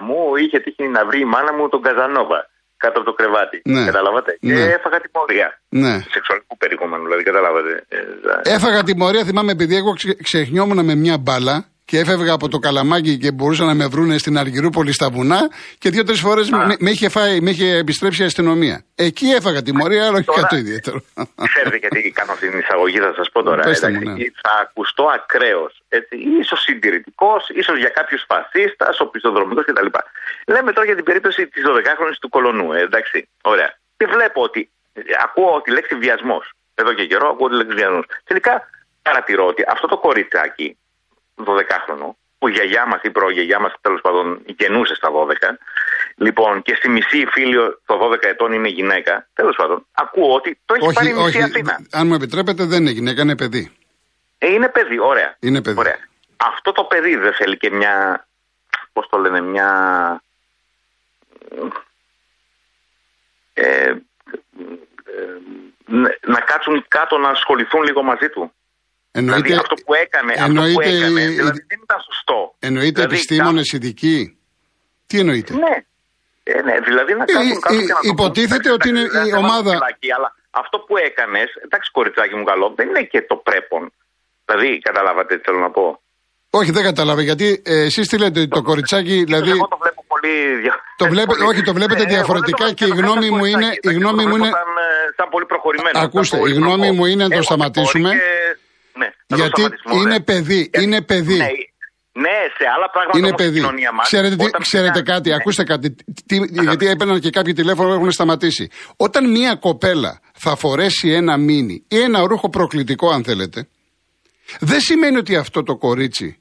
13 0.00 0.06
μου 0.06 0.18
είχε 0.42 0.58
τύχει 0.64 0.84
να 0.96 1.00
βρει 1.08 1.20
η 1.26 1.28
μάνα 1.34 1.52
μου 1.56 1.68
τον 1.68 1.80
Καζανόβα 1.86 2.40
κάτω 2.82 2.96
από 3.00 3.06
το 3.10 3.14
κρεβάτι. 3.18 3.58
Ναι. 3.64 3.84
Καταλάβατε; 3.84 4.30
Ναι. 4.40 4.54
Και 4.54 4.62
έφαγα 4.78 4.98
τιμωρία. 5.04 5.48
Ναι. 5.82 5.94
Σεξουαλικού 6.14 6.54
περιεχομένου, 6.62 7.04
δηλαδή, 7.06 7.22
καταλάβατε. 7.30 7.72
Ε, 7.88 8.54
έφαγα 8.56 8.82
τιμωρία, 8.82 9.24
θυμάμαι, 9.24 9.52
επειδή 9.52 9.74
εγώ 9.76 9.92
ξεχνιόμουν 10.22 10.84
με 10.84 10.94
μια 10.94 11.16
μπάλα 11.18 11.56
και 11.90 11.98
έφευγα 11.98 12.32
από 12.32 12.48
το 12.48 12.58
καλαμάκι 12.58 13.18
και 13.18 13.32
μπορούσαν 13.32 13.66
να 13.66 13.74
με 13.74 13.86
βρούνε 13.86 14.18
στην 14.18 14.38
Αργυρούπολη 14.38 14.92
στα 14.92 15.10
βουνά 15.10 15.40
και 15.78 15.90
δύο-τρεις 15.90 16.20
φορές 16.20 16.50
με, 16.50 16.76
με, 16.78 16.90
είχε 16.90 17.08
με 17.40 17.50
είχε 17.50 17.76
επιστρέψει 17.76 18.22
η 18.22 18.24
αστυνομία. 18.24 18.84
Εκεί 18.94 19.26
έφαγα 19.26 19.62
τιμωρία, 19.62 20.06
αλλά 20.06 20.18
όχι 20.18 20.40
κάτι 20.40 20.56
ιδιαίτερο. 20.56 20.98
Ξέρετε 21.52 21.76
γιατί 21.76 22.10
κάνω 22.10 22.34
την 22.40 22.58
εισαγωγή, 22.58 22.98
θα 22.98 23.12
σας 23.16 23.28
πω 23.32 23.42
τώρα. 23.42 23.62
Εντάξει, 23.62 23.90
ναι. 23.90 24.14
Θα 24.42 24.52
ακουστώ 24.62 25.04
ακραίος. 25.14 25.82
σω 26.48 26.56
συντηρητικός, 26.56 27.48
ίσως 27.48 27.78
για 27.78 27.88
κάποιους 27.88 28.24
φασίστας, 28.28 29.00
οπισθοδρομικός 29.00 29.64
κτλ. 29.64 29.86
Λέμε 30.46 30.72
τώρα 30.72 30.86
για 30.86 30.94
την 30.94 31.04
περίπτωση 31.04 31.46
της 31.46 31.62
12χρονη 31.66 32.16
του 32.20 32.28
Κολονού. 32.28 32.72
Ε, 32.72 32.80
εντάξει, 32.80 33.28
ωραία. 33.42 33.70
Και 33.96 34.06
βλέπω 34.06 34.42
ότι 34.42 34.70
ε, 34.92 35.00
ακούω 35.24 35.60
τη 35.64 35.70
λέξη 35.70 35.94
βιασμός. 35.94 36.52
Εδώ 36.74 36.92
και 36.92 37.06
καιρό 37.06 37.28
ακούω 37.28 37.48
τη 37.48 37.54
λέξη 37.54 37.74
βιασμός. 37.74 38.04
Τελικά 38.24 38.68
παρατηρώ 39.02 39.46
ότι 39.46 39.64
αυτό 39.68 39.86
το 39.86 39.98
κοριτσάκι 39.98 40.76
12χρονο, 41.44 42.08
που 42.38 42.48
η 42.48 42.52
γιαγιά 42.52 42.86
μας 42.86 43.00
ή 43.02 43.10
προγιαγιά 43.10 43.58
μας 43.60 43.72
τέλος 43.80 44.00
πάντων 44.00 44.42
γεννούσε 44.46 44.94
στα 44.94 45.10
12. 45.10 45.58
Λοιπόν, 46.16 46.62
και 46.62 46.74
στη 46.74 46.88
μισή 46.88 47.26
φίλη 47.26 47.56
το 47.86 47.98
12 48.12 48.22
ετών 48.22 48.52
είναι 48.52 48.68
γυναίκα. 48.68 49.28
Τέλος 49.34 49.56
πάντων, 49.56 49.86
ακούω 49.92 50.34
ότι 50.34 50.58
το 50.64 50.74
έχει 50.74 50.86
όχι, 50.86 50.94
πάρει 50.94 51.08
η 51.08 51.12
μισή 51.12 51.42
Αθήνα. 51.42 51.86
Αν 51.90 52.06
μου 52.06 52.14
επιτρέπετε, 52.14 52.64
δεν 52.64 52.80
είναι 52.80 52.90
γυναίκα, 52.90 53.22
είναι 53.22 53.36
παιδί. 53.36 53.72
Ε, 54.38 54.52
είναι 54.52 54.68
παιδί, 54.68 54.98
ωραία. 54.98 55.36
Είναι 55.40 55.62
παιδί. 55.62 55.78
Ωραία. 55.78 55.98
Αυτό 56.36 56.72
το 56.72 56.84
παιδί 56.84 57.16
δεν 57.16 57.32
θέλει 57.32 57.56
και 57.56 57.70
μια. 57.70 58.26
Πώς 58.92 59.08
το 59.08 59.18
λένε, 59.18 59.40
μια. 59.40 59.70
Ε, 63.54 63.64
ε, 63.64 63.96
να 66.26 66.40
κάτσουν 66.40 66.84
κάτω 66.88 67.18
να 67.18 67.28
ασχοληθούν 67.28 67.82
λίγο 67.82 68.02
μαζί 68.02 68.28
του. 68.28 68.52
Εννοείται, 69.12 69.42
δηλαδή 69.42 69.60
αυτό 69.64 69.74
που 69.86 69.94
έκανε, 69.94 70.32
εννοείται, 70.36 70.68
αυτό 70.70 70.80
που 70.80 70.80
έκανε 70.80 71.26
δηλαδή 71.40 71.60
δεν 71.70 71.80
ήταν 71.82 72.00
σωστό. 72.08 72.54
Εννοείται 72.58 73.00
δηλαδή, 73.00 73.14
επιστήμονες 73.14 73.72
ειδικοί. 73.72 74.38
Τι 75.06 75.18
εννοείται; 75.18 75.52
Ναι. 75.54 75.76
Ε, 76.42 76.62
ναι, 76.62 76.74
δηλαδή 76.88 77.12
να 77.14 77.24
κάνουν 77.24 77.50
ε, 77.50 77.58
κάτω 77.60 77.74
ε, 77.74 78.08
Υποτίθεται 78.12 78.70
ότι 78.70 78.88
είναι 78.88 79.04
η 79.30 79.32
ομάδα. 79.36 79.72
αλλά 80.16 80.28
αυτό 80.50 80.78
που 80.78 80.96
έκανες, 80.96 81.48
εντάξει 81.64 81.90
κοριτσάκι 81.90 82.34
μου 82.34 82.44
καλό, 82.44 82.72
δεν 82.76 82.88
είναι 82.88 83.02
και 83.02 83.20
το 83.22 83.36
πρέπον. 83.36 83.92
Δηλαδή, 84.44 84.78
καταλάβατε 84.78 85.36
τι 85.36 85.42
θέλω 85.46 85.58
να 85.58 85.70
πω. 85.70 86.00
Όχι, 86.50 86.70
δεν 86.70 86.82
κατάλαβα. 86.82 87.22
Γιατί 87.22 87.62
ε, 87.64 87.84
εσείς 87.84 88.08
τι 88.08 88.18
λέτε, 88.18 88.46
το 88.46 88.62
κοριτσάκι. 88.62 89.24
Δηλαδή... 89.24 89.50
Εγώ 89.50 89.68
το 89.68 89.78
βλέπω 89.82 90.04
πολύ 90.08 90.34
το 90.96 91.06
βλέπετε, 91.08 91.44
Όχι, 91.44 91.62
το 91.62 91.72
βλέπετε 91.72 92.02
ε, 92.02 92.06
διαφορετικά 92.06 92.72
και 92.72 92.84
η 92.84 92.94
γνώμη 93.00 93.30
μου 93.30 93.44
είναι. 93.44 93.68
Η 93.80 93.92
γνώμη 93.92 94.26
μου 94.26 94.36
είναι... 94.36 94.50
Σαν, 95.16 95.28
πολύ 95.30 95.46
προχωρημένο. 95.46 95.98
Ακούστε, 95.98 96.36
η 96.46 96.52
γνώμη 96.52 96.90
μου 96.90 97.04
είναι 97.04 97.26
να 97.26 97.36
το 97.36 97.42
σταματήσουμε. 97.42 98.10
Ναι, 98.98 99.08
γιατί 99.36 99.62
είναι 99.94 100.20
παιδί. 100.20 100.70
Είναι 100.80 101.02
παιδί. 101.02 101.36
Ναι, 101.36 101.48
ναι, 102.24 102.36
σε 102.58 102.64
άλλα 102.74 102.90
πράγματα 102.92 103.18
είναι 103.18 103.32
παιδί. 103.36 103.60
κοινωνία 103.60 103.92
μας, 103.92 104.06
Ξέρετε, 104.06 104.50
ξέρετε 104.60 105.02
κάτι, 105.02 105.28
ναι. 105.28 105.34
ακούστε 105.34 105.64
κάτι. 105.64 105.94
Τι, 106.26 106.36
γιατί 106.60 106.86
έπαιρναν 106.86 107.20
και 107.20 107.30
κάποιοι 107.30 107.52
τηλέφωνο 107.52 107.92
έχουν 107.92 108.10
σταματήσει. 108.10 108.68
Όταν 108.96 109.30
μία 109.30 109.54
κοπέλα 109.54 110.20
θα 110.34 110.56
φορέσει 110.56 111.08
ένα 111.12 111.36
μίνι 111.36 111.84
ή 111.88 112.00
ένα 112.00 112.20
ρούχο 112.26 112.48
προκλητικό, 112.50 113.10
αν 113.10 113.24
θέλετε, 113.24 113.68
δεν 114.60 114.80
σημαίνει 114.80 115.16
ότι 115.16 115.36
αυτό 115.36 115.62
το 115.62 115.76
κορίτσι 115.76 116.38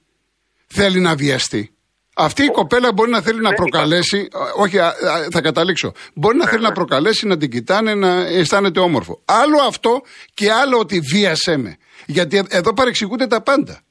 θέλει 0.68 1.00
να 1.00 1.16
βιαστεί. 1.16 1.77
Αυτή 2.18 2.44
η 2.44 2.48
κοπέλα 2.48 2.94
μπορεί 2.94 3.12
να 3.12 3.22
θέλει 3.22 3.42
να 3.42 3.54
προκαλέσει. 3.54 4.28
Όχι, 4.56 4.78
θα 5.32 5.42
καταλήξω. 5.42 5.92
Μπορεί 6.14 6.38
να 6.38 6.48
θέλει 6.48 6.64
να 6.64 6.72
προκαλέσει, 6.72 7.28
να 7.28 7.38
την 7.38 7.50
κοιτάνε, 7.52 7.94
να 7.94 8.12
αισθάνεται 8.26 8.80
όμορφο. 8.80 9.22
Άλλο 9.26 9.58
αυτό 9.68 10.02
και 10.34 10.52
άλλο 10.52 10.78
ότι 10.80 11.00
βίασέ 11.00 11.58
με. 11.58 11.78
Γιατί 12.06 12.44
εδώ 12.50 12.74
παρεξηγούνται 12.74 13.28
τα 13.28 13.42
πάντα. 13.42 13.82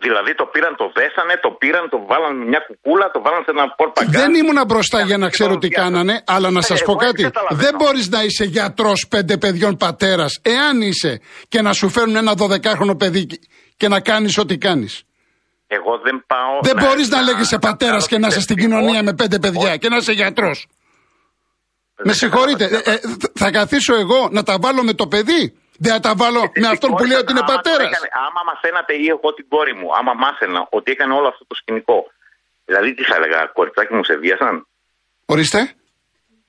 Δηλαδή 0.00 0.34
το 0.34 0.44
πήραν, 0.44 0.76
το 0.76 0.92
δέσανε, 0.94 1.34
το 1.42 1.50
πήραν, 1.50 1.88
το 1.88 1.98
βάλαν 2.06 2.36
μια 2.50 2.64
κουκούλα, 2.66 3.10
το 3.10 3.22
βάλαν 3.22 3.42
σε 3.44 3.50
ένα 3.50 3.74
πορπαγκά. 3.76 4.20
Δεν 4.20 4.34
ήμουν 4.34 4.64
μπροστά 4.66 5.00
για 5.00 5.18
να 5.18 5.28
ξέρω 5.28 5.58
τι 5.58 5.68
κάνανε, 5.68 6.22
αλλά 6.26 6.50
να 6.50 6.58
ε, 6.58 6.62
σας 6.62 6.82
πω 6.82 6.94
κάτι. 6.94 7.30
Δεν 7.50 7.74
μπορείς 7.78 8.08
να 8.08 8.22
είσαι 8.22 8.44
γιατρός 8.44 9.06
πέντε 9.08 9.36
παιδιών 9.36 9.76
πατέρας, 9.76 10.40
εάν 10.42 10.80
είσαι 10.80 11.20
και 11.48 11.62
να 11.62 11.72
σου 11.72 11.88
φέρουν 11.88 12.16
ένα 12.16 12.32
δωδεκάχρονο 12.34 12.94
παιδί 12.94 13.26
και 13.76 13.88
να 13.88 14.00
κάνεις 14.00 14.38
ό,τι 14.38 14.58
κάνεις. 14.58 15.02
Εγώ 15.76 15.98
δεν 15.98 16.24
πάω. 16.26 16.60
Δεν 16.62 16.76
μπορείς 16.76 17.08
να, 17.08 17.16
να 17.16 17.22
λέγεσαι 17.22 17.58
πατέρας 17.58 18.08
και 18.08 18.18
να 18.18 18.26
είσαι 18.26 18.40
στην 18.40 18.56
κοινωνία 18.56 19.02
με 19.02 19.14
πέντε 19.14 19.38
παιδιά 19.38 19.76
και 19.76 19.88
να 19.88 19.96
είσαι 19.96 20.12
γιατρός. 20.12 20.66
Με 22.04 22.12
συγχωρείτε, 22.12 22.64
ε, 22.64 22.92
ε, 22.92 22.98
θα 23.34 23.50
καθίσω 23.50 23.94
εγώ 23.94 24.28
να 24.30 24.42
τα 24.42 24.56
βάλω 24.60 24.82
με 24.82 24.94
το 24.94 25.06
παιδί; 25.06 25.42
Δεν 25.78 25.92
θα 25.92 26.00
τα 26.00 26.14
βάλω 26.16 26.40
με 26.62 26.68
αυτόν 26.68 26.90
που 26.94 27.04
λέει 27.04 27.18
ότι 27.18 27.32
είναι 27.32 27.46
πατέρας; 27.46 27.90
Άμα 28.26 28.42
μαθαίνατε 28.50 28.94
ή 28.94 29.06
εγώ 29.08 29.34
την 29.34 29.48
κόρη 29.48 29.74
μου, 29.74 29.88
άμα 29.98 30.12
μάθαινα 30.14 30.66
ότι 30.70 30.90
έκανε 30.90 31.14
όλο 31.14 31.28
αυτό 31.28 31.44
το 31.46 31.54
σκηνικό. 31.54 31.98
Δηλαδή 32.64 32.94
τι 32.94 33.04
θα 33.04 33.14
έλεγα, 33.16 33.50
κοριτσάκι 33.52 33.94
μου 33.94 34.04
σε 34.04 34.16
βίασαν; 34.16 34.66
Ορίστε. 35.26 35.72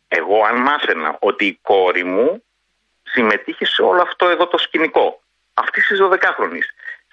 Εγώ 0.07 0.38
αν 0.49 0.61
μάθαινα 0.61 1.17
ότι 1.19 1.45
η 1.45 1.59
κόρη 1.61 2.03
μου 2.03 2.43
συμμετείχε 3.03 3.65
σε 3.65 3.81
όλο 3.81 4.01
αυτό 4.01 4.25
εδώ 4.29 4.47
το 4.47 4.57
σκηνικό. 4.57 5.21
Αυτή 5.53 5.81
της 5.81 5.99
12χρονη. 6.01 6.61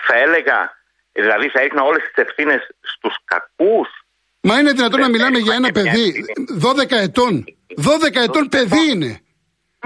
Θα 0.06 0.14
έλεγα, 0.24 0.58
δηλαδή 1.24 1.46
θα 1.52 1.58
έριχνα 1.60 1.82
όλες 1.90 2.02
τις 2.06 2.16
ευθύνες 2.24 2.60
στους 2.92 3.14
κακούς. 3.32 3.88
Μα 4.48 4.54
είναι 4.58 4.72
δυνατόν 4.78 5.00
να 5.06 5.10
μιλάμε 5.14 5.38
για 5.46 5.54
ένα 5.60 5.70
παιδί 5.76 6.06
12 6.66 6.92
ετών. 7.08 7.32
12 7.76 8.16
ετών 8.26 8.44
παιδί 8.54 8.84
είναι. 8.92 9.10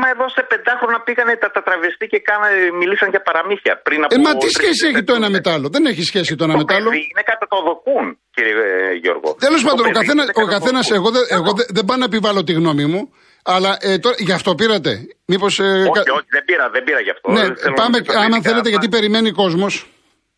Μα 0.00 0.06
εδώ 0.14 0.26
σε 0.37 0.42
πεντάχρονα 0.50 0.99
πήγανε 1.06 1.34
τα, 1.42 1.49
τα 1.56 1.62
τραβεστή 1.66 2.06
και 2.12 2.20
κάνανε, 2.28 2.58
μιλήσαν 2.80 3.08
για 3.14 3.22
παραμύθια 3.28 3.75
πριν 3.87 3.99
από. 4.04 4.14
Ε, 4.14 4.18
μα 4.26 4.32
τι 4.42 4.49
σχέση 4.58 4.82
έχει 4.90 5.02
το 5.08 5.14
ένα 5.18 5.28
με 5.34 5.40
το 5.44 5.50
άλλο; 5.54 5.66
Δεν 5.75 5.84
έχει 5.90 6.02
σχέση 6.10 6.30
το 6.38 6.44
ένα 6.46 6.56
με 6.60 6.64
το 6.68 6.75
άλλο. 6.75 6.88
Είναι 7.12 7.25
κατά 7.30 7.46
το 7.52 7.58
δοκούν, 7.68 8.06
κύριε 8.34 8.54
ε, 8.90 8.94
Γιώργο. 9.02 9.28
Τέλος 9.46 9.62
πάντων, 9.66 9.84
ο 9.90 9.92
καθένα, 9.99 10.22
ο 10.44 10.46
καθένας, 10.54 10.90
εγώ, 10.99 11.08
δεν, 11.16 11.25
εγώ 11.38 11.50
δεν 11.76 11.84
πάω 11.88 11.99
να 12.02 12.08
επιβάλλω 12.10 12.40
τη 12.49 12.52
γνώμη 12.60 12.84
μου. 12.92 13.02
Αλλά 13.54 13.76
ε, 13.80 13.99
τώρα, 13.99 14.16
γι' 14.18 14.32
αυτό 14.32 14.50
πήρατε. 14.54 14.90
Μήπως, 15.32 15.58
ε, 15.58 15.62
όχι, 15.64 16.10
όχι, 16.16 16.28
δεν 16.37 16.44
πήρα, 16.49 16.64
δεν 16.75 16.82
πήρα 16.87 17.00
γι' 17.06 17.12
αυτό. 17.16 17.26
Ναι, 17.37 17.44
πάμε, 17.80 17.99
άμα 18.25 18.38
θέλετε, 18.42 18.68
γιατί 18.68 18.88
περιμένει 18.88 19.30
κόσμος. 19.42 19.75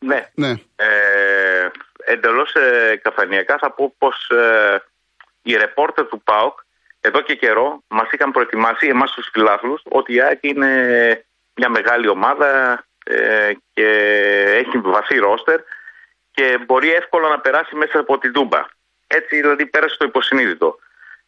Ναι. 0.02 0.28
ναι. 0.34 0.50
Ε, 0.76 1.70
Εντελώς 2.04 2.54
ε, 2.54 3.00
καφανιακά 3.02 3.58
θα 3.58 3.70
πω 3.70 3.94
πως 3.98 4.30
ε, 4.30 4.82
οι 5.42 5.56
ρεπόρτερ 5.56 6.06
του 6.06 6.22
ΠΑΟΚ 6.22 6.58
εδώ 7.00 7.20
και 7.20 7.34
καιρό 7.34 7.82
μας 7.88 8.10
είχαν 8.10 8.30
προετοιμάσει 8.30 8.86
εμάς 8.86 9.12
τους 9.12 9.28
φιλάθλους 9.32 9.82
ότι 9.88 10.14
η 10.14 10.20
ΑΕΚ 10.20 10.38
είναι 10.42 11.24
μια 11.54 11.68
μεγάλη 11.68 12.08
ομάδα 12.08 12.84
ε, 13.04 13.52
και 13.72 13.88
έχει 14.58 14.78
βαθύ 14.78 15.18
ρόστερ 15.18 15.60
και 16.30 16.58
μπορεί 16.66 16.92
εύκολα 16.92 17.28
να 17.28 17.40
περάσει 17.40 17.76
μέσα 17.76 17.98
από 17.98 18.18
την 18.18 18.32
Τούμπα. 18.32 18.64
Έτσι 19.06 19.40
δηλαδή 19.40 19.66
πέρασε 19.66 19.96
το 19.96 20.04
υποσυνείδητο. 20.04 20.78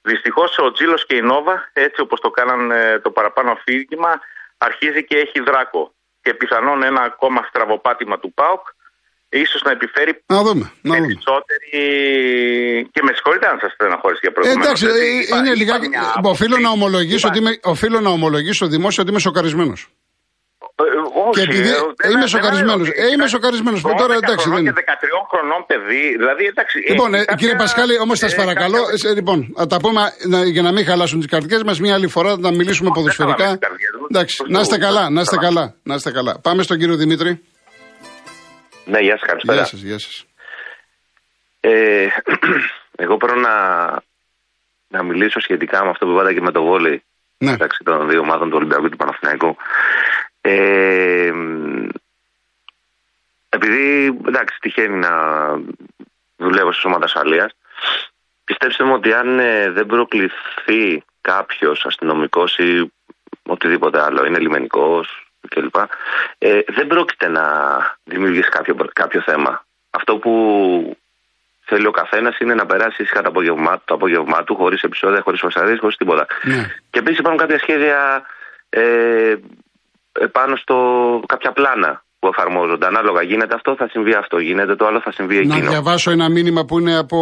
Δυστυχώς 0.02 0.58
ο 0.58 0.72
Τζίλος 0.72 1.06
και 1.06 1.16
η 1.16 1.20
Νόβα, 1.20 1.70
έτσι 1.72 2.00
όπως 2.00 2.20
το 2.20 2.30
κάναν 2.30 2.70
ε, 2.70 2.98
το 2.98 3.10
παραπάνω 3.10 3.50
αφήγημα, 3.50 4.20
αρχίζει 4.58 5.04
και 5.04 5.16
έχει 5.16 5.40
δράκο. 5.40 5.94
Και 6.24 6.32
πιθανόν 6.40 6.78
ένα 6.90 7.02
ακόμα 7.10 7.40
στραβοπάτημα 7.48 8.16
του 8.22 8.30
ΠΑΟΚ 8.38 8.64
ίσως 9.44 9.60
να 9.66 9.70
επιφέρει 9.70 10.12
να 10.26 10.42
δούμε, 10.46 10.66
να 10.82 10.94
δούμε. 10.94 11.06
περισσότερη. 11.06 11.68
Και 12.94 13.00
με 13.06 13.12
συγχωρείτε 13.16 13.46
αν 13.52 13.58
σας 13.62 13.72
στεναχώρησε 13.72 14.20
για 14.24 14.32
προηγούμενο. 14.32 14.62
Ε, 14.62 14.66
εντάξει, 14.66 14.84
ε, 14.86 15.36
είναι 15.36 15.54
λιγάκι. 15.54 15.86
Οφείλω 16.22 16.56
να, 16.58 16.70
ομολογήσω 16.70 17.28
ότι 17.28 17.38
είμαι, 17.38 17.52
οφείλω 17.62 18.00
να 18.00 18.10
ομολογήσω 18.10 18.66
δημόσια 18.66 19.02
ότι 19.02 19.10
είμαι 19.10 19.20
σοκαρισμένος. 19.20 19.80
Ε, 20.76 20.82
όχι, 21.26 21.34
και 21.36 21.42
επειδή 21.42 21.68
ε, 21.68 22.10
είμαι 22.10 22.26
σοκαρισμένος. 22.26 22.88
Ε, 22.88 23.06
είμαι 23.12 23.26
σοκαρισμένος. 23.26 23.80
Τώρα 23.82 24.14
εντάξει. 24.14 24.50
Δεν... 24.50 24.64
Και 24.64 24.72
13 24.76 24.80
χρονών 25.30 25.64
παιδί, 25.66 26.16
δηλαδή 26.16 26.44
εντάξει. 26.44 26.78
Λοιπόν, 26.88 27.14
ε, 27.14 27.24
κύριε 27.36 27.56
Πασχάλη, 27.56 27.98
όμως 27.98 28.18
σας 28.18 28.34
παρακαλώ, 28.34 28.78
λοιπόν, 29.14 29.54
θα 29.56 29.66
τα 29.66 29.76
πούμε 29.76 30.00
για 30.52 30.62
να 30.62 30.72
μην 30.72 30.84
χαλάσουν 30.84 31.18
τις 31.18 31.28
καρδιές 31.28 31.62
μας 31.62 31.80
μια 31.80 31.94
άλλη 31.94 32.08
φορά, 32.08 32.38
να 32.38 32.50
μιλήσουμε 32.50 32.90
ποδοσφαιρικά. 32.94 33.58
Εντάξει, 34.10 34.42
να 34.48 34.60
είστε 34.60 34.78
καλά, 34.78 35.10
να 35.10 35.20
είστε 35.20 35.36
καλά, 35.36 35.74
να 35.82 35.94
είστε 35.94 36.10
καλά. 36.10 36.40
Πάμε 36.40 36.62
στον 36.62 36.78
κύριο 36.78 36.96
Δημήτρη. 36.96 37.40
Ναι, 38.84 38.98
γεια 38.98 39.18
σας, 39.18 39.28
καλησπέρα. 39.28 39.58
Γεια 39.58 39.66
σας, 39.66 39.80
γεια 39.80 39.98
σας. 39.98 40.24
Ε, 41.60 42.06
εγώ 43.04 43.16
πρέπει 43.16 43.40
να, 43.40 43.56
να 44.88 45.02
μιλήσω 45.02 45.40
σχετικά 45.40 45.84
με 45.84 45.90
αυτό 45.90 46.06
που 46.06 46.12
είπατε 46.12 46.32
και 46.32 46.40
με 46.40 46.52
το 46.52 46.62
βόλεϊ 46.62 47.02
ναι. 47.38 47.50
μεταξύ 47.50 47.84
των 47.84 48.08
δύο 48.08 48.20
ομάδων 48.20 48.48
του 48.48 48.56
Ολυμπιακού 48.56 48.82
και 48.82 48.88
του 48.88 48.96
Παναθηναϊκού. 48.96 49.56
Ε, 50.46 51.32
επειδή 53.48 54.18
εντάξει 54.26 54.58
τυχαίνει 54.60 54.98
να 54.98 55.12
δουλεύω 56.36 56.72
σε 56.72 56.80
σώματα 56.80 57.04
ασφαλείας, 57.04 57.52
πιστέψτε 58.44 58.84
μου 58.84 58.92
ότι 58.92 59.12
αν 59.12 59.38
ε, 59.38 59.70
δεν 59.70 59.86
προκληθεί 59.86 61.02
κάποιος 61.20 61.84
αστυνομικός 61.86 62.58
ή 62.58 62.92
οτιδήποτε 63.42 64.02
άλλο, 64.02 64.24
είναι 64.24 64.38
λιμενικός, 64.38 65.26
κλπ. 65.48 65.74
Ε, 66.38 66.60
δεν 66.66 66.86
πρόκειται 66.86 67.28
να 67.28 67.44
δημιουργήσει 68.04 68.48
κάποιο, 68.48 68.76
κάποιο 68.92 69.20
θέμα. 69.20 69.64
Αυτό 69.90 70.16
που 70.16 70.96
θέλει 71.64 71.86
ο 71.86 71.90
καθένας 71.90 72.38
είναι 72.38 72.54
να 72.54 72.66
περάσει 72.66 73.02
ήσυχα 73.02 73.22
το 73.22 73.28
απόγευμά, 73.28 73.82
το 73.84 73.94
απόγευμά 73.94 74.44
του, 74.44 74.56
χωρίς 74.56 74.82
επεισόδια, 74.82 75.20
χωρίς 75.20 75.40
φασαρίες, 75.40 75.78
χωρίς 75.78 75.96
τίποτα. 75.96 76.26
Ναι. 76.42 76.70
Και 76.90 76.98
επίσης 76.98 77.18
υπάρχουν 77.18 77.40
κάποια 77.40 77.58
σχέδια 77.58 78.26
ε, 78.68 79.34
πάνω 80.32 80.56
στο 80.56 80.76
κάποια 81.26 81.52
πλάνα 81.52 82.04
που 82.18 82.30
εφαρμόζονται. 82.32 82.86
Ανάλογα 82.86 83.22
γίνεται 83.22 83.54
αυτό, 83.54 83.74
θα 83.76 83.88
συμβεί 83.88 84.14
αυτό. 84.14 84.38
Γίνεται 84.38 84.74
το 84.76 84.86
άλλο, 84.86 85.00
θα 85.04 85.12
συμβεί 85.12 85.36
εκείνο. 85.36 85.54
Να 85.54 85.70
διαβάσω 85.70 86.10
ένα 86.10 86.28
μήνυμα 86.28 86.64
που 86.64 86.78
είναι 86.78 86.96
από. 86.96 87.18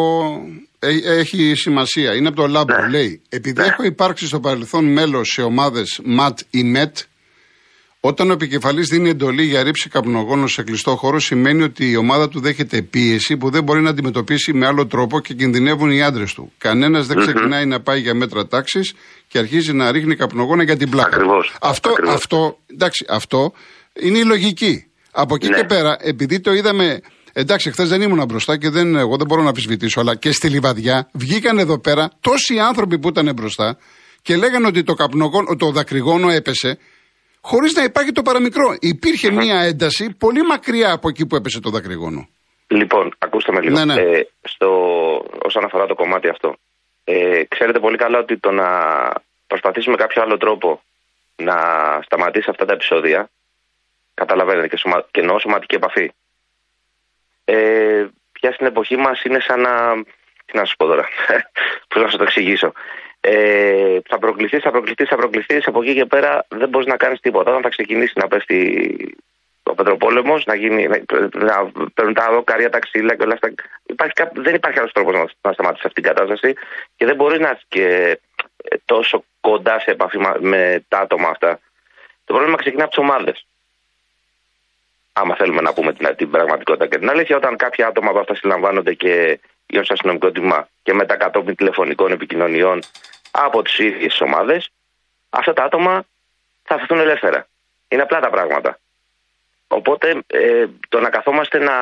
Ε, 0.79 1.19
έχει 1.21 1.55
σημασία. 1.55 2.15
Είναι 2.15 2.29
από 2.29 2.37
το 2.37 2.47
Λάμπρο. 2.47 2.81
Ναι. 2.81 2.89
Λέει: 2.89 3.23
Επειδή 3.29 3.61
ναι. 3.61 3.67
έχω 3.67 3.83
υπάρξει 3.83 4.27
στο 4.27 4.41
παρελθόν 4.41 4.85
μέλος 4.93 5.29
σε 5.29 5.43
ομάδες 5.43 6.01
ΜΑΤ 6.05 6.39
ή 6.51 6.63
ΜΕΤ, 6.65 6.97
όταν 8.05 8.31
ο 8.31 8.33
επικεφαλής 8.33 8.89
δίνει 8.89 9.09
εντολή 9.09 9.45
για 9.45 9.63
ρήψη 9.63 9.89
καπνογόνων 9.89 10.49
σε 10.49 10.63
κλειστό 10.63 10.97
χώρο, 10.97 11.21
σημαίνει 11.21 11.63
ότι 11.63 11.91
η 11.91 11.97
ομάδα 11.97 12.29
του 12.29 12.41
δέχεται 12.41 12.83
πίεση 12.83 13.37
που 13.37 13.51
δεν 13.51 13.63
μπορεί 13.63 13.81
να 13.81 13.91
αντιμετωπίσει 13.91 14.53
με 14.53 14.67
άλλο 14.67 14.87
τρόπο 14.87 15.21
και 15.21 15.35
κινδυνεύουν 15.35 15.91
οι 15.91 16.03
άντρες 16.03 16.33
του. 16.35 16.53
Κανένας 16.59 17.07
δεν 17.07 17.17
ξεκινάει 17.17 17.67
να 17.67 17.81
πάει 17.81 18.01
για 18.01 18.15
μέτρα 18.15 18.47
τάξης 18.47 18.95
και 19.29 19.39
αρχίζει 19.39 19.73
να 19.73 19.93
ρίχνει 19.93 20.17
καπνογόνα 20.17 20.63
για 20.63 20.77
την 20.77 20.91
πλάκα. 20.91 21.17
Ακριβώς. 21.17 21.55
Αυτό, 21.61 21.91
Ακριβώς. 21.91 22.15
αυτό, 22.15 22.59
εντάξει, 22.73 23.05
αυτό 23.09 23.53
είναι 24.01 24.19
η 24.19 24.25
λογική. 24.25 24.87
Από 25.11 25.35
εκεί 25.35 25.49
ναι. 25.49 25.57
και 25.57 25.65
πέρα, 25.65 25.97
επειδή 26.01 26.41
το 26.41 26.53
είδαμε. 26.53 27.01
Εντάξει, 27.33 27.71
χθες 27.71 27.89
δεν 27.89 28.03
ήμουν 28.03 28.25
μπροστά 28.25 28.57
και 28.57 28.71
δεν, 28.71 28.97
εγώ 28.97 29.17
δεν 29.17 29.27
μπορώ 29.27 29.43
να 29.43 29.49
αμφισβητήσω, 29.49 30.01
αλλά 30.01 30.15
και 30.15 30.33
στη 30.33 30.49
λιβαδιά 30.49 31.09
βγήκαν 31.13 31.59
εδώ 31.59 31.79
πέρα 31.79 32.11
τόσοι 32.21 32.59
άνθρωποι 32.59 32.99
που 32.99 33.09
ήταν 33.09 33.33
μπροστά 33.35 33.79
και 34.23 34.37
λέγανε 34.37 34.67
ότι 34.67 34.83
το, 34.83 34.95
καπνογόνο, 34.95 35.57
το 35.57 35.71
δακρυγόνο 35.71 36.31
έπεσε 36.31 36.79
χωρίς 37.43 37.73
να 37.75 37.83
υπάρχει 37.83 38.13
το 38.13 38.23
παραμικρό. 38.23 38.77
Υπήρχε 38.81 39.31
μια 39.31 39.61
ένταση 39.61 40.15
πολύ 40.19 40.43
μακριά 40.43 40.93
από 40.93 41.09
εκεί 41.09 41.27
που 41.27 41.37
έπεσε 41.37 41.61
το 41.61 41.71
δακρυγόνο. 41.71 42.29
Λοιπόν, 42.67 43.15
ακούστε 43.19 43.53
με 43.53 43.61
λίγο. 43.61 43.79
Ναι, 43.79 43.85
ναι. 43.85 44.01
Ε, 44.01 44.29
στο, 44.43 44.69
όσον 45.43 45.65
αφορά 45.65 45.87
το 45.87 45.95
κομμάτι 45.95 46.29
αυτό. 46.29 46.57
Ε, 47.05 47.43
ξέρετε 47.49 47.79
πολύ 47.79 47.97
καλά 47.97 48.19
ότι 48.19 48.39
το 48.39 48.51
να 48.51 48.69
προσπαθήσουμε 49.47 49.97
κάποιο 49.97 50.23
άλλο 50.23 50.37
τρόπο 50.37 50.83
να 51.37 51.57
σταματήσει 52.03 52.51
αυτά 52.51 52.65
τα 52.65 52.73
επεισόδια, 52.73 53.31
καταλαβαίνετε, 54.15 54.69
και, 54.69 54.77
σωμα, 54.77 55.07
και 55.11 55.21
εννοώ 55.21 55.39
σωματική 55.39 55.75
επαφή, 55.75 56.13
ε, 57.45 58.07
πια 58.33 58.53
στην 58.53 58.67
εποχή 58.67 58.97
μας 58.97 59.23
είναι 59.23 59.41
σαν 59.41 59.61
να... 59.61 60.03
Τι 60.45 60.59
να 60.59 60.65
σου 60.65 60.77
πω 60.77 60.87
τώρα, 60.87 61.09
πώς 61.89 62.03
να 62.03 62.09
σου 62.09 62.17
το 62.17 62.23
εξηγήσω. 62.23 62.73
Ε, 63.25 63.99
θα 64.09 64.19
προκληθείς, 64.19 64.63
θα 64.63 64.71
προκληθείς, 64.71 65.09
θα 65.09 65.17
προκληθείς. 65.17 65.67
Από 65.67 65.83
εκεί 65.83 65.95
και 65.95 66.05
πέρα 66.05 66.47
δεν 66.49 66.69
μπορείς 66.69 66.87
να 66.87 66.97
κάνεις 66.97 67.21
τίποτα. 67.21 67.51
Όταν 67.51 67.63
θα 67.63 67.69
ξεκινήσει 67.69 68.13
να 68.17 68.29
πέφτει 68.29 68.59
ο 69.63 69.75
Πετροπόλεμος, 69.75 70.45
να, 70.45 70.55
γίνει, 70.55 70.87
να, 70.87 70.99
να 71.33 71.71
παίρνουν 71.95 72.15
τα 72.15 72.29
δοκάρια, 72.33 72.71
τα 72.71 72.79
ξύλα 72.79 73.17
και 73.17 73.23
όλα 73.23 73.33
αυτά. 73.33 73.55
Υπάρχει, 73.87 74.13
δεν 74.35 74.55
υπάρχει 74.55 74.79
άλλος 74.79 74.93
τρόπος 74.93 75.15
να, 75.15 75.21
να 75.41 75.53
σταματήσει 75.53 75.87
αυτή 75.87 76.01
την 76.01 76.11
κατάσταση 76.13 76.55
και 76.97 77.07
δεν 77.07 77.17
μπορεί 77.17 77.41
να 77.41 77.51
είσαι 77.51 77.65
και 77.69 78.19
ε, 78.65 78.77
τόσο 78.85 79.25
κοντά 79.41 79.81
σε 79.81 79.91
επαφή 79.91 80.19
με 80.39 80.85
τα 80.89 80.99
άτομα 80.99 81.29
αυτά. 81.29 81.61
Το 82.25 82.35
πρόβλημα 82.35 82.57
ξεκινά 82.57 82.85
από 82.85 82.95
τις 82.95 83.03
ομάδες. 83.05 83.47
Άμα 85.13 85.35
θέλουμε 85.35 85.61
να 85.61 85.73
πούμε 85.73 85.93
την, 85.93 86.17
την 86.17 86.31
πραγματικότητα 86.31 86.87
και 86.87 86.99
την 86.99 87.11
αλήθεια, 87.11 87.37
όταν 87.37 87.57
κάποια 87.57 87.87
άτομα 87.87 88.11
από 88.11 88.19
αυτά 88.19 88.35
συλλαμβάνονται 88.35 88.95
και 88.95 89.41
ως 89.79 89.91
αστυνομικό 89.91 90.31
τιμά 90.31 90.69
και 90.83 90.93
μετά 90.93 91.17
κατόπιν 91.17 91.55
τηλεφωνικών 91.55 92.13
επικοινωνιών 92.13 92.83
από 93.31 93.63
τις 93.63 93.79
ίδιες 93.79 94.21
ομάδες, 94.21 94.71
αυτά 95.31 95.53
τα 95.53 95.65
άτομα 95.65 96.05
θα 96.63 96.75
αφαιθούν 96.75 96.99
ελεύθερα. 96.99 97.47
Είναι 97.89 98.03
απλά 98.03 98.21
τα 98.21 98.31
πράγματα. 98.31 98.79
Οπότε 99.67 100.23
ε, 100.27 100.67
το 100.89 101.01
να 101.01 101.09
καθόμαστε 101.09 101.59
να. 101.59 101.73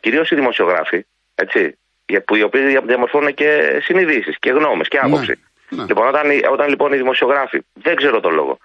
κυρίως 0.00 0.30
οι 0.30 0.34
δημοσιογράφοι, 0.34 1.06
έτσι, 1.34 1.78
που 2.24 2.34
οι 2.34 2.42
οποίοι 2.42 2.78
διαμορφώνουν 2.78 3.34
και 3.34 3.80
συνειδήσεις 3.82 4.38
και 4.38 4.50
γνώμες 4.50 4.88
και 4.88 4.98
άποψη. 4.98 5.38
Ναι, 5.68 5.82
ναι. 5.82 5.88
Λοιπόν, 5.88 6.06
όταν, 6.06 6.26
όταν 6.52 6.68
λοιπόν 6.68 6.92
οι 6.92 6.96
δημοσιογράφοι, 6.96 7.60
δεν 7.72 7.96
ξέρω 7.96 8.20
τον 8.20 8.34
λόγο, 8.34 8.58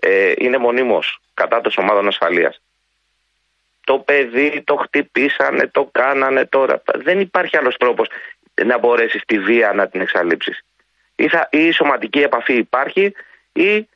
ε, 0.00 0.32
είναι 0.36 0.58
μονίμως 0.58 1.20
κατά 1.34 1.60
των 1.60 1.72
ομάδων 1.76 2.08
ασφαλείας. 2.08 2.60
Το 3.90 3.98
παιδί 3.98 4.62
το 4.64 4.74
χτυπήσανε, 4.84 5.66
το 5.66 5.88
κάνανε 5.92 6.44
τώρα. 6.46 6.82
Δεν 6.94 7.20
υπάρχει 7.20 7.56
άλλος 7.56 7.76
τρόπος 7.76 8.08
να 8.64 8.78
μπορέσεις 8.78 9.22
τη 9.26 9.38
βία 9.38 9.72
να 9.72 9.88
την 9.88 10.00
εξαλείψεις. 10.00 10.56
Ή, 11.14 11.24
ή 11.50 11.66
η 11.66 11.72
σωματική 11.72 12.18
επαφή 12.18 12.54
υπάρχει, 12.54 13.14
ή 13.52 13.88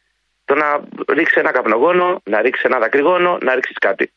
το 0.45 0.55
να 0.55 0.69
ρίξεις 1.17 1.37
ένα 1.37 1.53
καπνογόνο, 1.53 2.21
να 2.25 2.41
ρίξεις 2.41 2.65
ένα 2.65 2.79
δακρυγόνο, 2.79 3.39
να 3.43 3.55
ρίξεις 3.55 3.79
κάτι. 3.79 4.13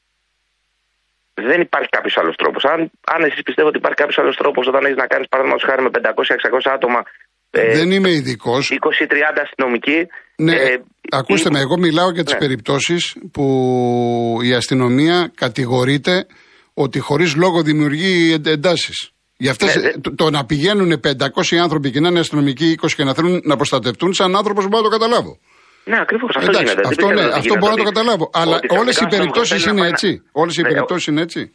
Δεν 1.34 1.62
υπάρχει 1.62 1.89
κάποιος 1.89 2.17
άλλος 2.17 2.36
τρόπος. 2.36 2.63
Αν, 2.63 2.91
αν 3.13 3.24
εσείς 3.24 3.41
πιστεύετε 3.44 3.67
ότι 3.67 3.77
υπάρχει 3.77 3.98
κάποιος 3.98 4.17
άλλος 4.17 4.36
τρόπος 4.36 4.67
όταν 4.67 4.86
έχεις 4.86 4.98
να 4.98 5.08
κάνεις 5.08 5.27
παραδείγματος 5.27 5.67
χάρη 5.70 5.82
με 5.82 5.89
500-600 5.89 6.72
άτομα. 6.74 7.03
Ε, 7.51 7.77
δεν 7.77 7.91
είμαι 7.91 8.10
ειδικός. 8.10 8.72
20-30 8.72 9.41
αστυνομικοί. 9.41 10.08
Ναι, 10.38 10.54
ε, 10.54 10.84
ακούστε 11.10 11.50
με, 11.50 11.60
εγώ 11.60 11.77
μιλάω 11.77 12.12
για 12.12 12.24
τις 12.24 12.34
ναι. 12.34 12.39
περιπτώσεις 12.39 13.15
που 13.32 14.39
η 14.44 14.54
αστυνομία 14.54 15.32
κατηγορείται 15.36 16.25
ότι 16.74 17.00
χωρίς 17.00 17.36
λόγο 17.36 17.62
δημιουργεί 17.62 18.34
εντάσεις. 18.46 19.10
Για 19.38 19.51
αυτές, 19.51 19.75
ναι, 19.75 19.92
το, 19.92 20.15
το, 20.15 20.30
να 20.30 20.46
πηγαίνουν 20.46 21.00
500 21.08 21.56
άνθρωποι 21.62 21.92
και 21.92 22.00
να 22.00 22.08
είναι 22.08 22.20
αστυνομικοί 22.20 22.80
20 22.82 22.88
και 22.96 23.04
να 23.04 23.13
θέλουν 23.13 23.42
να 23.44 23.56
προστατευτούν, 23.56 24.13
σαν 24.13 24.36
άνθρωπος 24.36 24.68
μπορώ 24.68 24.84
να 24.84 24.89
το 24.89 24.98
καταλάβω. 24.98 25.39
Ναι, 25.86 26.00
ακριβώς. 26.00 26.36
Αυτό 26.36 26.50
Εντάξει, 26.50 26.74
γίνεται. 26.74 26.88
Αυτό, 26.88 27.08
ναι, 27.08 27.24
αυτό 27.24 27.58
μπορώ 27.58 27.72
να 27.72 27.77
το 27.77 27.84
καταλάβω. 27.84 28.30
Αλλά 28.34 28.60
όλες 28.68 28.98
οι 29.00 29.08
περιπτώσεις 29.08 29.65
είναι 29.65 29.88
έτσι. 29.88 30.22
Όλες 30.32 30.58
οι 30.58 30.62
ναι, 30.62 30.68
περιπτώσεις 30.68 31.08
είναι 31.08 31.22
έτσι. 31.22 31.51